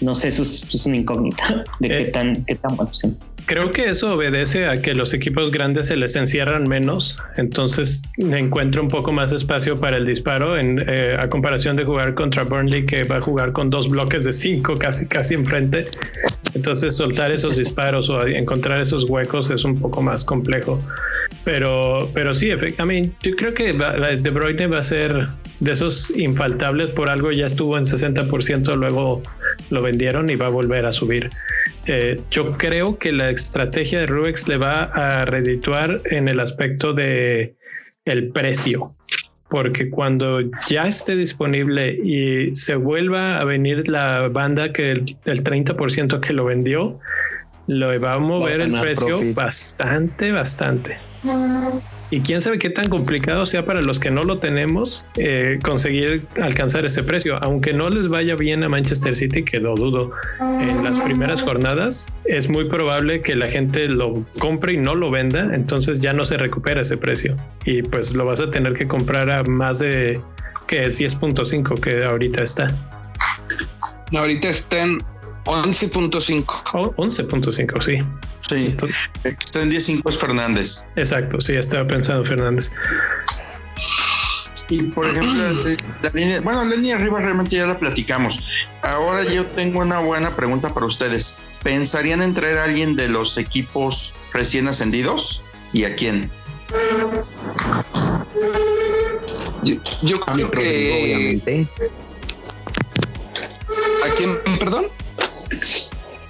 [0.00, 2.90] no sé, eso es, una incógnita de qué eh, tan, qué tan bueno.
[3.46, 8.80] Creo que eso obedece a que los equipos grandes se les encierran menos, entonces encuentra
[8.80, 12.86] un poco más espacio para el disparo en, eh, a comparación de jugar contra Burnley
[12.86, 15.84] que va a jugar con dos bloques de cinco casi casi enfrente.
[16.54, 20.80] Entonces soltar esos disparos o encontrar esos huecos es un poco más complejo.
[21.44, 25.28] Pero, pero sí, efectivamente, yo creo que De Bruyne va a ser
[25.60, 29.22] de esos infaltables por algo ya estuvo en 60%, luego
[29.70, 31.30] lo vendieron y va a volver a subir.
[31.86, 36.92] Eh, yo creo que la estrategia de Rubex le va a redituar en el aspecto
[36.92, 37.54] de
[38.04, 38.94] el precio,
[39.48, 45.44] porque cuando ya esté disponible y se vuelva a venir la banda que el, el
[45.44, 47.00] 30% que lo vendió,
[47.66, 50.98] lo va a mover el precio bastante, bastante.
[52.10, 56.26] Y quién sabe qué tan complicado sea para los que no lo tenemos eh, conseguir
[56.40, 57.38] alcanzar ese precio.
[57.42, 62.12] Aunque no les vaya bien a Manchester City, que lo dudo, en las primeras jornadas
[62.24, 65.50] es muy probable que la gente lo compre y no lo venda.
[65.54, 67.36] Entonces ya no se recupera ese precio.
[67.64, 70.20] Y pues lo vas a tener que comprar a más de
[70.66, 72.68] que es 10.5 que ahorita está.
[74.12, 74.98] Ahorita está en
[75.44, 76.44] 11.5.
[76.96, 77.98] 11.5, sí.
[78.48, 78.76] Sí,
[79.24, 80.84] está en 10.5 es Fernández.
[80.96, 82.70] Exacto, sí, estaba pensando Fernández.
[84.68, 85.44] Y por ejemplo,
[86.02, 88.46] la línea, bueno, la línea arriba realmente ya la platicamos.
[88.82, 91.38] Ahora yo tengo una buena pregunta para ustedes.
[91.62, 95.42] ¿Pensarían en traer a alguien de los equipos recién ascendidos?
[95.72, 96.30] ¿Y a quién?
[99.62, 101.02] Yo, creo que...
[101.02, 101.66] obviamente.
[104.04, 104.86] ¿A quién, perdón?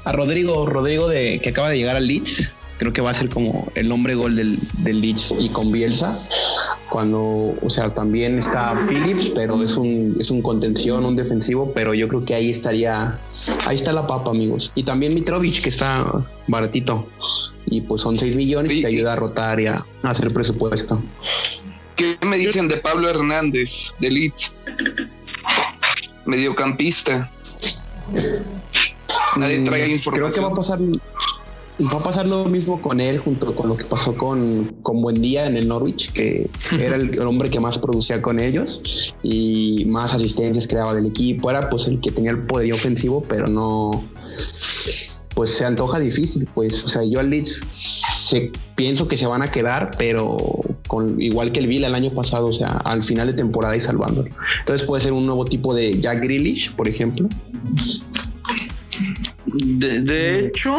[0.05, 2.53] A Rodrigo, Rodrigo de que acaba de llegar al Leeds.
[2.79, 6.19] Creo que va a ser como el hombre gol del, del Leeds y con Bielsa.
[6.91, 11.95] Cuando, o sea, también está Phillips, pero es un, es un contención, un defensivo, pero
[11.95, 13.19] yo creo que ahí estaría,
[13.67, 14.71] ahí está la papa, amigos.
[14.75, 16.07] Y también Mitrovic, que está
[16.47, 17.09] baratito.
[17.67, 21.03] Y pues son 6 millones y te ayuda a rotar y a, hacer presupuesto.
[21.97, 24.55] ¿Qué me dicen de Pablo Hernández, de Leeds?
[26.27, 27.31] Mediocampista.
[29.37, 30.30] Nadie trae información.
[30.30, 30.78] Creo que va a pasar
[31.80, 35.47] va a pasar lo mismo con él junto con lo que pasó con, con Buendía
[35.47, 40.68] en el Norwich, que era el, hombre que más producía con ellos y más asistencias
[40.68, 41.51] creaba del equipo.
[41.51, 44.05] Era pues el que tenía el poder ofensivo, pero no,
[45.35, 46.49] pues se antoja difícil.
[46.55, 50.37] Pues, o sea, yo al Leeds se, pienso que se van a quedar, pero
[50.87, 53.80] con, igual que el Villa el año pasado, o sea, al final de temporada y
[53.80, 54.30] salvándolo.
[54.61, 57.28] Entonces puede ser un nuevo tipo de Jack Grealish, por ejemplo,
[59.55, 60.77] de, hecho,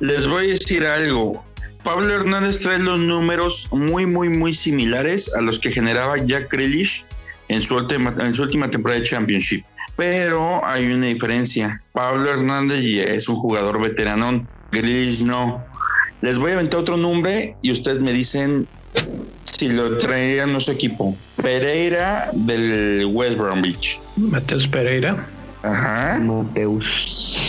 [0.00, 1.44] les voy a decir algo.
[1.84, 7.04] Pablo Hernández trae los números muy, muy, muy similares a los que generaba Jack Grealish
[7.48, 9.64] en su última, en su última temporada de Championship.
[9.96, 11.80] Pero hay una diferencia.
[11.92, 15.64] Pablo Hernández es un jugador veterano, Grealish no.
[16.22, 18.66] Les voy a aventar otro nombre y ustedes me dicen
[19.44, 21.16] si lo traerían a su equipo.
[21.40, 24.00] Pereira del West Bromwich.
[24.16, 25.28] Mateus Pereira.
[25.62, 26.20] Ajá.
[26.22, 27.45] Mateus.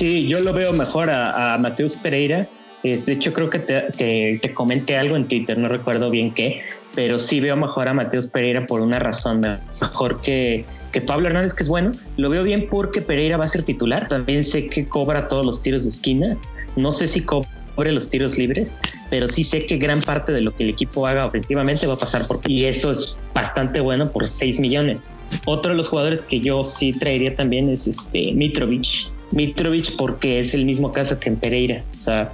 [0.00, 2.48] Sí, yo lo veo mejor a, Mateus Pereira.
[2.82, 6.62] de hecho, creo que te, comenté algo en Twitter, no recuerdo bien qué,
[6.94, 11.52] pero sí veo mejor a Mateus Pereira por una razón, mejor que, que Pablo Hernández,
[11.52, 11.92] que es bueno.
[12.16, 14.08] Lo veo bien porque Pereira va a ser titular.
[14.08, 16.38] También sé que cobra todos los tiros de esquina.
[16.76, 18.72] No sé si cobre los tiros libres,
[19.10, 21.98] pero sí sé que gran parte de lo que el equipo haga ofensivamente va a
[21.98, 22.40] pasar por...
[22.46, 25.00] Y eso es bastante bueno por 6 millones.
[25.44, 30.54] Otro de los jugadores que yo sí traería también es este Mitrovic Mitrovic porque es
[30.54, 31.84] el mismo caso que en Pereira.
[31.96, 32.32] O sea,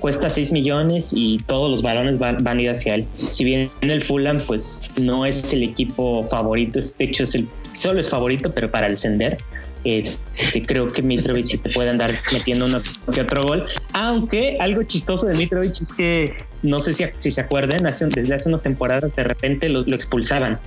[0.00, 3.06] cuesta 6 millones y todos los balones van, a ir hacia él.
[3.30, 7.48] Si bien en el Fulham, pues no es el equipo favorito, de hecho es el,
[7.72, 9.38] solo es favorito, pero para descender.
[9.84, 12.82] Este, creo que Mitrovic te puede andar metiendo uno
[13.14, 13.64] que otro gol.
[13.94, 18.34] Aunque algo chistoso de Mitrovic es que no sé si, si se acuerdan, hace, desde
[18.34, 20.58] hace unas temporadas de repente lo, expulsaban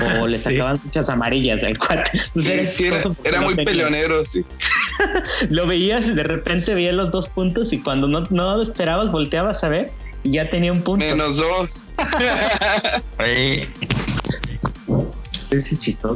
[0.00, 2.10] o le sacaban muchas amarillas al cuate.
[3.24, 4.44] era, muy peleonero, sí.
[5.48, 9.64] lo veías, de repente veías los dos puntos y cuando no, no lo esperabas, volteabas
[9.64, 9.90] a ver
[10.24, 11.04] y ya tenía un punto.
[11.04, 11.84] Menos dos.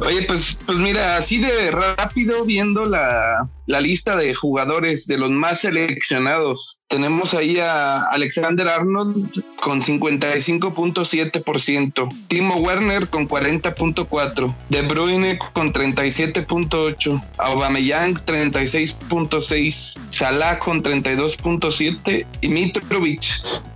[0.05, 5.29] Oye, pues, pues mira, así de rápido viendo la, la lista de jugadores de los
[5.29, 15.37] más seleccionados, tenemos ahí a Alexander Arnold con 55.7%, Timo Werner con 40.4%, De Bruyne
[15.53, 23.21] con 37.8%, Aubameyang 36.6%, Salah con 32.7% y Mitrovic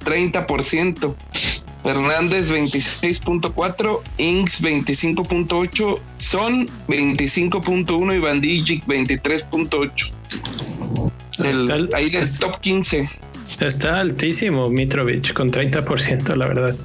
[0.06, 1.16] 30%.
[1.84, 10.12] Fernández 26.4, Inks 25.8, Son 25.1 y Van 23.8.
[11.94, 13.10] ahí del top 15.
[13.60, 16.76] Está altísimo Mitrovic con 30%, la verdad.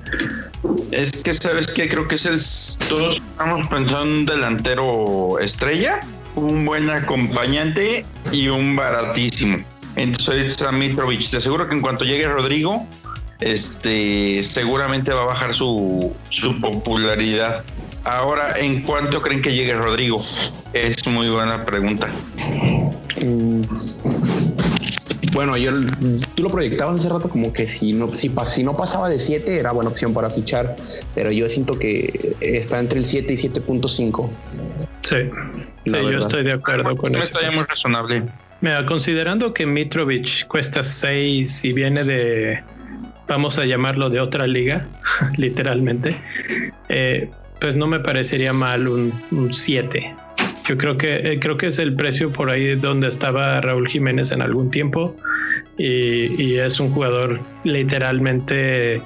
[0.90, 2.40] Es que sabes que creo que es el.
[2.88, 6.00] Todos estamos pensando en un delantero estrella,
[6.34, 9.58] un buen acompañante y un baratísimo.
[9.94, 11.30] Entonces está Mitrovic.
[11.30, 12.86] Te aseguro que en cuanto llegue Rodrigo,
[13.40, 17.64] este seguramente va a bajar su, su popularidad.
[18.04, 20.24] Ahora, ¿en cuánto creen que llegue Rodrigo?
[20.72, 22.08] Es muy buena pregunta.
[23.20, 23.62] Mm.
[25.32, 25.70] Bueno, yo
[26.34, 29.58] tú lo proyectabas hace rato como que si no, si, si no pasaba de 7
[29.58, 30.76] era buena opción para fichar,
[31.14, 34.30] pero yo siento que está entre el 7 y 7.5.
[35.02, 35.16] Sí,
[35.84, 37.22] sí yo estoy de acuerdo con eso.
[37.22, 38.22] Está ya muy razonable.
[38.62, 42.64] Mira, considerando que Mitrovic cuesta 6 y viene de
[43.28, 44.86] vamos a llamarlo de otra liga,
[45.36, 46.16] literalmente,
[46.88, 49.12] eh, pues no me parecería mal un
[49.52, 50.14] 7.
[50.68, 54.32] Yo creo que eh, creo que es el precio por ahí donde estaba Raúl Jiménez
[54.32, 55.14] en algún tiempo
[55.78, 59.00] y, y, es un jugador literalmente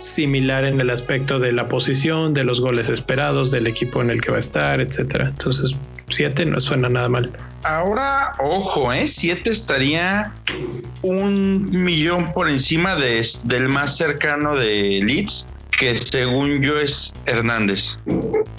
[0.00, 4.20] similar en el aspecto de la posición, de los goles esperados, del equipo en el
[4.20, 5.28] que va a estar, etcétera.
[5.28, 5.76] Entonces,
[6.08, 7.32] 7 no suena nada mal.
[7.64, 9.06] Ahora, ojo, ¿eh?
[9.06, 10.32] 7 estaría
[11.02, 15.46] un millón por encima de, del más cercano de Leeds,
[15.78, 17.98] que según yo es Hernández.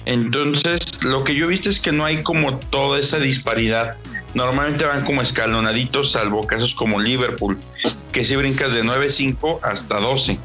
[0.04, 3.96] Entonces, lo que yo he visto es que no hay como toda esa disparidad.
[4.34, 7.58] Normalmente van como escalonaditos, salvo casos como Liverpool,
[8.12, 10.38] que si brincas de 9-5 hasta 12,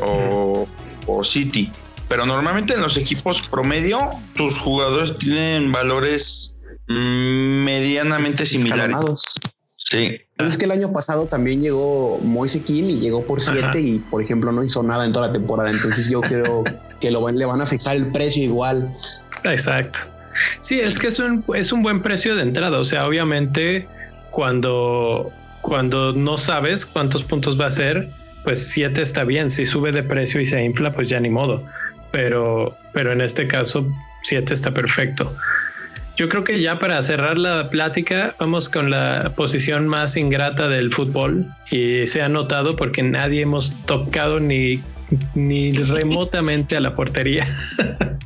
[0.00, 0.68] o,
[1.06, 1.72] o City.
[2.08, 6.56] Pero normalmente en los equipos promedio, tus jugadores tienen valores
[6.88, 8.96] mm, medianamente similares.
[9.90, 10.20] Sí.
[10.36, 14.22] es que el año pasado también llegó Moise King y llegó por 7 y, por
[14.22, 15.70] ejemplo, no hizo nada en toda la temporada.
[15.70, 16.64] Entonces yo creo
[17.00, 18.94] que lo, le van a fijar el precio igual.
[19.44, 20.00] Exacto.
[20.60, 22.78] Sí, es que es un, es un buen precio de entrada.
[22.78, 23.86] O sea, obviamente
[24.30, 25.30] cuando,
[25.62, 28.10] cuando no sabes cuántos puntos va a ser,
[28.44, 29.50] pues 7 está bien.
[29.50, 31.62] Si sube de precio y se infla, pues ya ni modo
[32.10, 33.86] pero, pero en este caso
[34.22, 35.34] 7 está perfecto.
[36.16, 40.92] Yo creo que ya para cerrar la plática, vamos con la posición más ingrata del
[40.92, 44.80] fútbol y se ha notado porque nadie hemos tocado ni,
[45.36, 47.46] ni remotamente a la portería.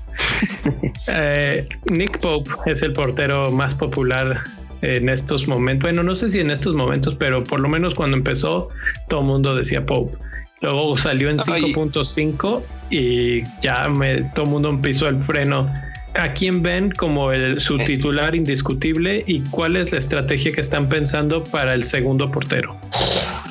[1.08, 4.42] Eh, Nick Pope es el portero más popular
[4.82, 5.82] en estos momentos.
[5.82, 8.68] Bueno, no sé si en estos momentos, pero por lo menos cuando empezó,
[9.08, 10.16] todo el mundo decía Pope.
[10.62, 15.70] Luego salió en 5.5 y ya me, todo el mundo pisó el freno.
[16.14, 20.88] ¿A quién ven como el, su titular indiscutible y cuál es la estrategia que están
[20.88, 22.78] pensando para el segundo portero?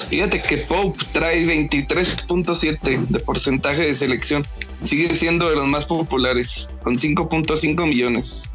[0.10, 4.46] Fíjate que Pope trae 23.7 de porcentaje de selección.
[4.84, 8.52] Sigue siendo de los más populares, con 5.5 millones.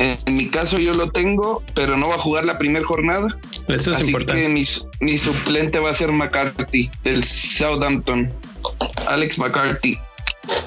[0.00, 3.38] En mi caso yo lo tengo, pero no va a jugar la primera jornada.
[3.68, 4.42] Eso es Así importante.
[4.42, 4.62] que mi,
[5.00, 8.32] mi suplente va a ser McCarthy del Southampton.
[9.06, 9.98] Alex McCarthy.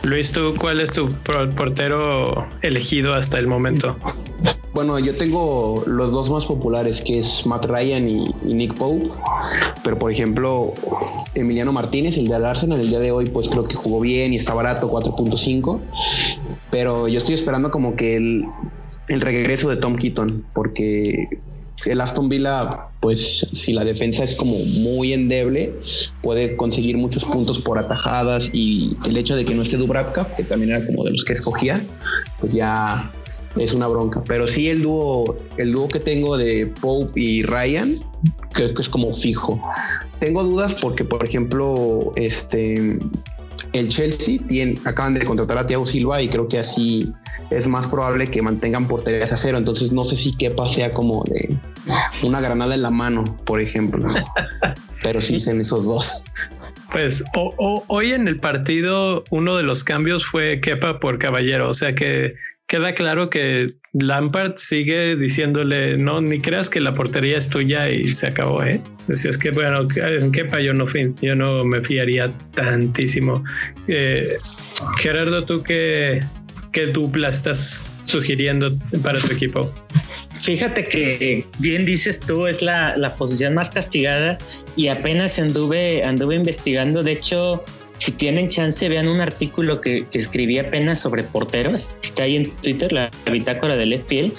[0.04, 1.10] Luis, ¿tú cuál es tu
[1.58, 3.96] portero elegido hasta el momento?
[4.74, 9.10] Bueno, yo tengo los dos más populares, que es Matt Ryan y, Nick Pope.
[9.84, 10.74] Pero, por ejemplo,
[11.34, 14.36] Emiliano Martínez, el de Arsenal, el día de hoy, pues creo que jugó bien y
[14.36, 15.80] está barato, 4.5.
[16.70, 18.46] Pero yo estoy esperando como que el,
[19.08, 21.28] el regreso de Tom Keaton, porque
[21.86, 25.74] el Aston Villa, pues si la defensa es como muy endeble,
[26.22, 30.44] puede conseguir muchos puntos por atajadas y el hecho de que no esté Dubravka, que
[30.44, 31.82] también era como de los que escogía,
[32.40, 33.12] pues ya
[33.58, 34.24] es una bronca.
[34.26, 38.00] Pero sí el dúo, el dúo que tengo de Pope y Ryan,
[38.54, 39.62] creo que es como fijo.
[40.20, 42.98] Tengo dudas porque, por ejemplo, este
[43.74, 47.12] el Chelsea tiene, acaban de contratar a Thiago Silva y creo que así
[47.50, 49.58] es más probable que mantengan porterías a cero.
[49.58, 51.56] Entonces no sé si Kepa sea como de
[52.24, 54.08] una granada en la mano, por ejemplo.
[55.04, 56.24] Pero sí en esos dos.
[56.92, 61.96] Pues hoy en el partido uno de los cambios fue Kepa por Caballero, o sea
[61.96, 62.36] que
[62.68, 68.08] queda claro que Lampard sigue diciéndole no ni creas que la portería es tuya y
[68.08, 68.64] se acabó.
[68.64, 68.82] ¿eh?
[69.08, 70.86] Decías que bueno en Kepa yo no
[71.22, 73.44] yo no me fiaría tantísimo.
[73.88, 74.38] Eh,
[75.00, 76.20] Gerardo, tú qué,
[76.72, 79.72] qué dupla estás sugiriendo para tu equipo?
[80.40, 84.38] Fíjate que bien dices tú, es la, la posición más castigada
[84.76, 87.04] y apenas anduve, anduve investigando.
[87.04, 87.64] De hecho,
[88.04, 91.90] si tienen chance, vean un artículo que, escribí apenas sobre porteros.
[92.02, 94.34] Está ahí en Twitter, la, bitácora del FPL.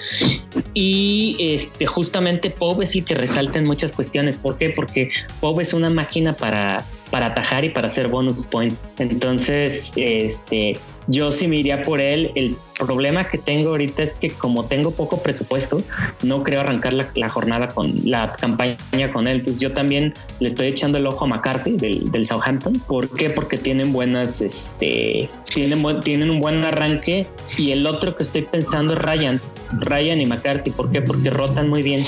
[0.75, 4.37] Y este, justamente Pope es el que resalta en muchas cuestiones.
[4.37, 4.69] ¿Por qué?
[4.69, 5.09] Porque
[5.39, 8.83] Pope es una máquina para, para atajar y para hacer bonus points.
[8.97, 10.77] Entonces, este,
[11.07, 12.31] yo sí me iría por él.
[12.35, 15.81] El problema que tengo ahorita es que como tengo poco presupuesto,
[16.23, 18.77] no creo arrancar la, jornada con la campaña
[19.13, 19.37] con él.
[19.37, 22.81] Entonces yo también le estoy echando el ojo a McCarthy del, Southampton.
[22.87, 23.29] ¿Por qué?
[23.29, 27.27] Porque tienen buenas, este, tienen, tienen un buen arranque.
[27.57, 29.41] Y el otro que estoy pensando es Ryan.
[29.81, 30.71] Ryan y McCarthy.
[30.71, 31.01] ¿Por qué?
[31.01, 32.03] Porque rotan muy bien.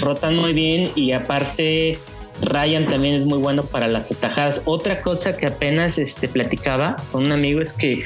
[0.00, 1.98] Rotan muy bien y aparte
[2.42, 4.62] Ryan también es muy bueno para las atajadas.
[4.64, 8.02] Otra cosa que apenas este, platicaba con un amigo es que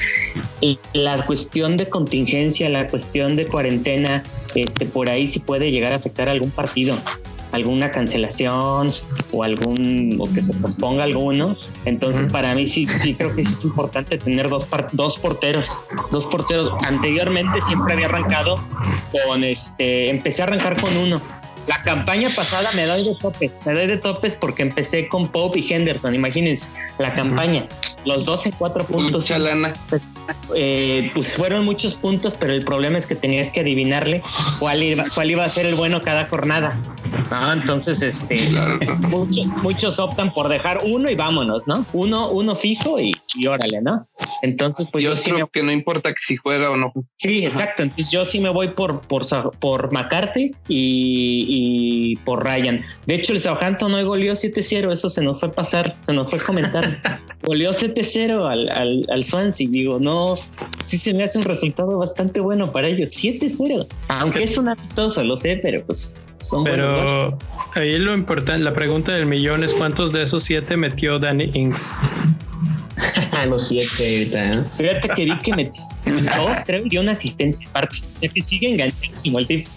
[0.93, 4.23] la cuestión de contingencia, la cuestión de cuarentena,
[4.55, 6.97] este, por ahí sí puede llegar a afectar algún partido
[7.51, 8.89] alguna cancelación
[9.31, 11.57] o algún o que se posponga alguno.
[11.85, 15.77] Entonces, para mí sí, sí creo que es importante tener dos, dos porteros,
[16.11, 16.71] dos porteros.
[16.85, 18.55] Anteriormente siempre había arrancado
[19.11, 21.21] con este, empecé a arrancar con uno
[21.69, 25.59] la campaña pasada me doy de topes, me doy de topes porque empecé con Pope
[25.59, 27.67] y Henderson, imagínense, la campaña,
[28.05, 29.31] los 12, 4 puntos.
[29.87, 30.15] Pues,
[30.55, 34.23] eh, pues, fueron muchos puntos, pero el problema es que tenías que adivinarle
[34.57, 36.75] cuál iba, cuál iba a ser el bueno cada jornada.
[37.53, 38.41] Entonces, este,
[39.01, 41.85] muchos, muchos optan por dejar uno y vámonos, ¿no?
[41.93, 43.13] Uno, uno fijo y,
[43.45, 44.07] órale, ¿no?
[44.41, 46.91] Entonces, pues yo, sí que no importa que si juega o no.
[47.17, 47.83] Sí, exacto.
[47.83, 49.23] Entonces yo sí me voy por, por,
[49.59, 51.58] por McCarthy y
[52.25, 52.83] por Ryan.
[53.05, 56.29] De hecho, el Southampton hoy goleó 7-0, eso se nos fue a pasar, se nos
[56.29, 57.21] fue a comentar.
[57.43, 59.67] goleó 7-0 al, al, al, Swansea.
[59.69, 60.35] Digo, no,
[60.85, 63.11] sí se me hace un resultado bastante bueno para ellos.
[63.11, 63.87] 7-0.
[64.07, 67.37] Aunque es una amistoso, lo sé, pero pues son Pero
[67.75, 71.97] ahí lo importante, la pregunta del millón es cuántos de esos 7 metió Danny Ings.
[73.49, 74.63] los siete ¿eh?
[74.77, 75.81] Fíjate que vi que metió
[76.37, 77.97] dos, creo, y una asistencia aparte.
[78.21, 79.69] que sigue enganchadísimo el tipo.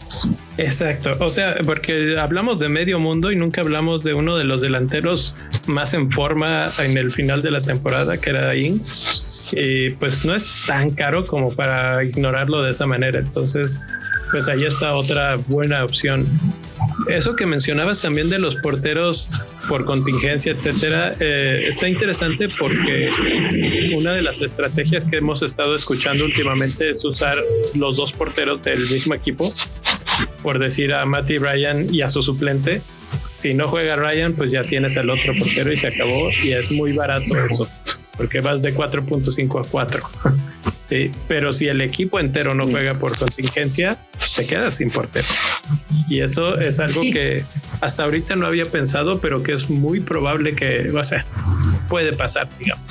[0.58, 1.16] Exacto.
[1.20, 5.36] O sea, porque hablamos de medio mundo y nunca hablamos de uno de los delanteros
[5.66, 9.50] más en forma en el final de la temporada, que era Ings.
[9.52, 13.18] Y pues no es tan caro como para ignorarlo de esa manera.
[13.18, 13.80] Entonces,
[14.30, 16.26] pues ahí está otra buena opción.
[17.08, 19.30] Eso que mencionabas también de los porteros
[19.68, 23.10] por contingencia, etcétera, eh, está interesante porque
[23.94, 27.36] una de las estrategias que hemos estado escuchando últimamente es usar
[27.74, 29.52] los dos porteros del mismo equipo,
[30.42, 32.82] por decir a Matty Ryan y a su suplente.
[33.38, 36.30] Si no juega Ryan, pues ya tienes al otro portero y se acabó.
[36.44, 37.68] Y es muy barato eso,
[38.16, 40.02] porque vas de 4.5 a 4.
[40.93, 43.97] Sí, pero si el equipo entero no juega por contingencia,
[44.36, 45.26] te quedas sin portero.
[46.07, 47.47] Y eso es algo que
[47.80, 51.24] hasta ahorita no había pensado, pero que es muy probable que, o sea,
[51.88, 52.84] puede pasar, digamos.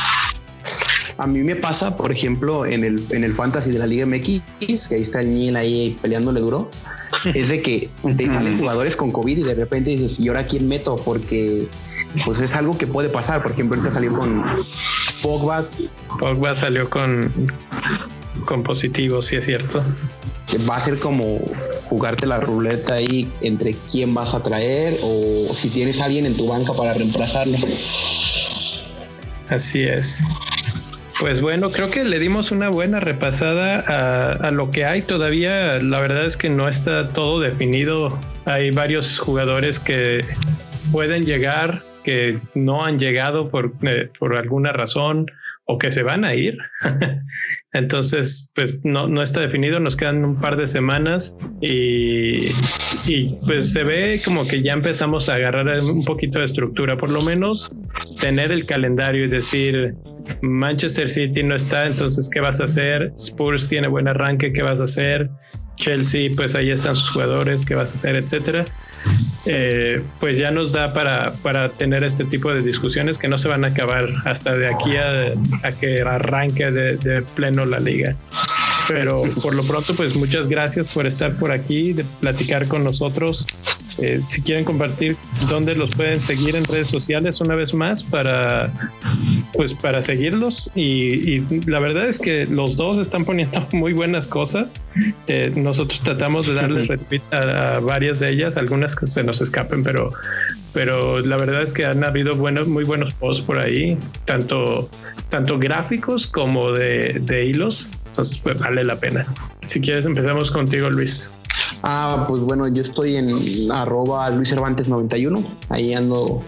[1.19, 4.87] A mí me pasa, por ejemplo, en el, en el fantasy de la Liga MX,
[4.87, 6.71] que ahí está el Niel ahí peleándole duro,
[7.35, 7.87] es de que
[8.17, 10.95] te salen jugadores con COVID y de repente dices, ¿y ahora quién meto?
[10.95, 11.67] Porque
[12.25, 13.41] pues es algo que puede pasar.
[13.41, 14.43] Por ejemplo, ahorita salió con
[15.21, 15.65] Pogba.
[16.19, 17.31] Pogba salió con,
[18.45, 19.83] con positivo, sí es cierto.
[20.69, 21.39] Va a ser como
[21.85, 26.35] jugarte la ruleta ahí entre quién vas a traer o si tienes a alguien en
[26.35, 27.57] tu banca para reemplazarlo.
[29.49, 30.23] Así es.
[31.19, 35.77] Pues bueno, creo que le dimos una buena repasada a, a, lo que hay todavía.
[35.81, 38.17] La verdad es que no está todo definido.
[38.45, 40.25] Hay varios jugadores que
[40.91, 45.27] pueden llegar que no han llegado por, eh, por alguna razón
[45.65, 46.57] o que se van a ir.
[47.73, 52.47] Entonces, pues no, no está definido, nos quedan un par de semanas y,
[53.07, 57.09] y, pues se ve como que ya empezamos a agarrar un poquito de estructura, por
[57.09, 57.71] lo menos
[58.19, 59.95] tener el calendario y decir,
[60.41, 63.13] Manchester City no está, entonces, ¿qué vas a hacer?
[63.15, 65.29] Spurs tiene buen arranque, ¿qué vas a hacer?
[65.77, 68.17] Chelsea, pues ahí están sus jugadores, ¿qué vas a hacer?
[68.17, 68.65] Etcétera.
[69.45, 73.47] Eh, pues ya nos da para, para tener este tipo de discusiones que no se
[73.47, 75.33] van a acabar hasta de aquí a,
[75.67, 78.13] a que arranque de, de, pleno la liga.
[78.87, 83.47] Pero por lo pronto, pues muchas gracias por estar por aquí, de platicar con nosotros.
[83.99, 85.17] Eh, si quieren compartir
[85.49, 88.71] dónde los pueden seguir en redes sociales una vez más para
[89.53, 94.29] pues para seguirlos y, y la verdad es que los dos están poniendo muy buenas
[94.29, 94.75] cosas
[95.27, 99.41] eh, nosotros tratamos de darle retweet a, a, varias de ellas algunas que se nos
[99.41, 100.11] escapen pero
[100.73, 104.89] pero la verdad es que han habido buenos, muy buenos posts por ahí, tanto,
[105.29, 107.89] tanto gráficos como de, de hilos.
[108.11, 109.25] Entonces, pues vale la pena.
[109.61, 111.31] Si quieres, empezamos contigo, Luis.
[111.81, 115.43] Ah, pues bueno, yo estoy en arroba Luis Cervantes 91.
[115.69, 116.43] Ahí ando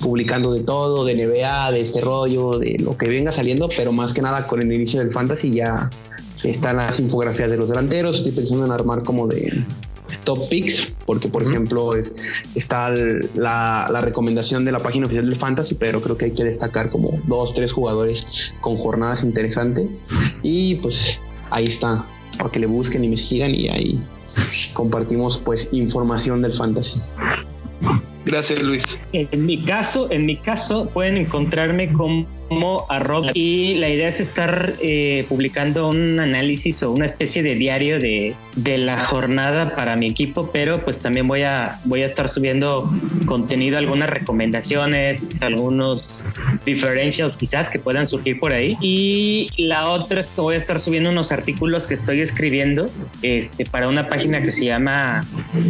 [0.00, 4.12] publicando de todo, de NBA, de este rollo, de lo que venga saliendo, pero más
[4.12, 5.88] que nada con el inicio del fantasy ya
[6.42, 8.18] están las infografías de los delanteros.
[8.18, 9.64] Estoy pensando en armar como de
[10.24, 11.92] top picks, porque por ejemplo
[12.54, 12.90] está
[13.34, 16.90] la, la, recomendación de la página oficial del Fantasy, pero creo que hay que destacar
[16.90, 19.88] como dos, tres jugadores con jornadas interesantes.
[20.42, 21.18] Y pues
[21.50, 22.04] ahí está,
[22.38, 24.02] para que le busquen y me sigan y ahí
[24.72, 27.00] compartimos pues información del Fantasy.
[28.24, 28.84] Gracias Luis.
[29.12, 34.20] En mi caso, en mi caso pueden encontrarme como como arroba y la idea es
[34.20, 39.96] estar eh, publicando un análisis o una especie de diario de, de, la jornada para
[39.96, 42.90] mi equipo, pero pues también voy a, voy a estar subiendo
[43.26, 46.24] contenido, algunas recomendaciones, algunos
[46.64, 48.76] differentials quizás que puedan surgir por ahí.
[48.80, 52.86] Y la otra es que voy a estar subiendo unos artículos que estoy escribiendo
[53.22, 55.24] este, para una página que se llama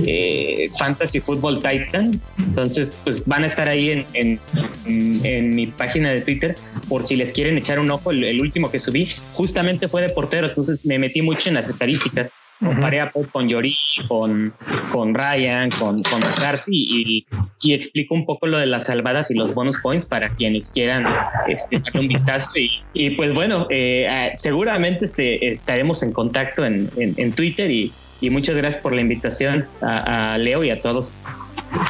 [0.07, 2.21] eh, Fantasy Football Titan.
[2.39, 4.41] Entonces, pues van a estar ahí en,
[4.85, 6.57] en, mi página de Twitter
[6.89, 10.11] por si les quieren echar un ojo, el, el, último que subí justamente fue de
[10.11, 12.31] porteros, entonces me metí mucho en las estadísticas.
[12.61, 13.77] Comparé a Pop con Yori,
[14.07, 14.55] con,
[14.93, 17.27] con Ryan, con, con McCarthy y,
[17.63, 21.05] y, explico un poco lo de las salvadas y los bonus points para quienes quieran
[21.49, 22.53] este, darle un vistazo.
[22.55, 27.93] Y, y pues bueno, eh, seguramente este, estaremos en contacto en, en, en Twitter y,
[28.21, 31.19] y muchas gracias por la invitación a, a Leo y a todos.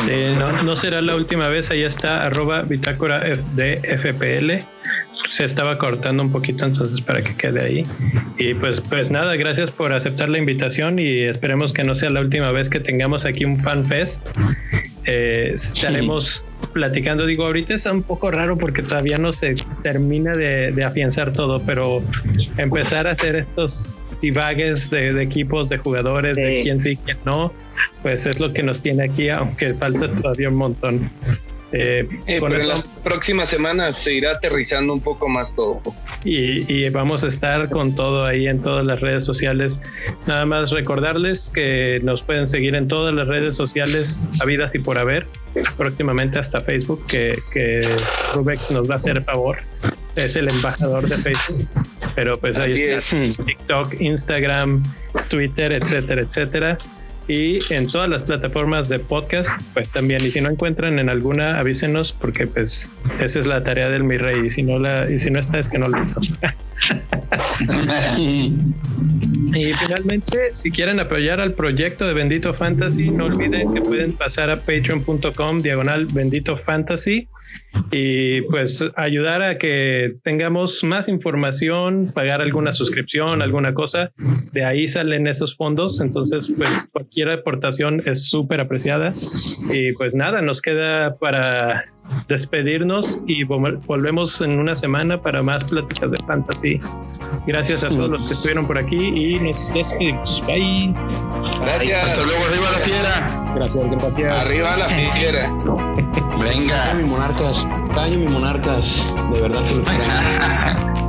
[0.05, 3.21] Sí, no, no, será la última vez, ahí está arroba bitácora
[3.55, 4.65] de FPL.
[5.31, 7.83] Se estaba cortando un poquito entonces para que quede ahí.
[8.39, 12.21] Y pues, pues nada, gracias por aceptar la invitación y esperemos que no sea la
[12.21, 14.37] última vez que tengamos aquí un fan fest.
[15.07, 16.69] Eh, estaremos sí.
[16.73, 21.33] platicando, digo, ahorita está un poco raro porque todavía no se termina de, de afianzar
[21.33, 22.03] todo, pero
[22.57, 26.43] empezar a hacer estos divagues de, de equipos, de jugadores, sí.
[26.43, 27.53] de quién sí, quién no,
[28.03, 31.11] pues es lo que nos tiene aquí, aunque falta todavía un montón.
[31.77, 35.83] Eh, eh, pero en las próximas semanas se irá aterrizando un poco más todo.
[36.25, 39.81] Y, y, vamos a estar con todo ahí en todas las redes sociales.
[40.29, 44.99] Nada más recordarles que nos pueden seguir en todas las redes sociales habidas y por
[44.99, 45.27] haber.
[45.77, 47.79] Próximamente hasta Facebook, que, que
[48.35, 49.59] Rubex nos va a hacer favor.
[50.17, 51.69] Es el embajador de Facebook.
[52.15, 53.37] Pero pues ahí Así está es.
[53.45, 54.83] TikTok, Instagram,
[55.29, 56.79] Twitter, etcétera, etcétera
[57.27, 60.25] y en todas las plataformas de podcast, pues también.
[60.25, 64.19] Y si no encuentran en alguna, avísenos porque pues esa es la tarea del mi
[64.19, 64.47] rey.
[64.47, 66.21] Y si no la, y si no está, es que no lo hizo.
[68.19, 74.51] y finalmente, si quieren apoyar al proyecto de Bendito Fantasy, no olviden que pueden pasar
[74.51, 77.29] a patreon.com diagonal Bendito Fantasy
[77.91, 84.13] y pues ayudar a que tengamos más información, pagar alguna suscripción, alguna cosa.
[84.53, 86.01] De ahí salen esos fondos.
[86.01, 89.13] Entonces, pues cualquier aportación es súper apreciada.
[89.73, 91.85] Y pues nada, nos queda para
[92.29, 96.81] despedirnos y volvemos en una semana para más pláticas de fantasy.
[97.47, 100.43] Gracias a todos los que estuvieron por aquí y nos despedimos.
[100.47, 100.95] Bye.
[101.61, 102.05] Gracias.
[102.05, 103.55] Hasta luego, arriba la fiera.
[103.55, 104.47] Gracias, gracias.
[104.47, 105.53] Arriba la fiera.
[106.39, 106.95] Venga.
[106.95, 111.04] mi monarcas, extraño mi monarcas, de verdad que lo extraño.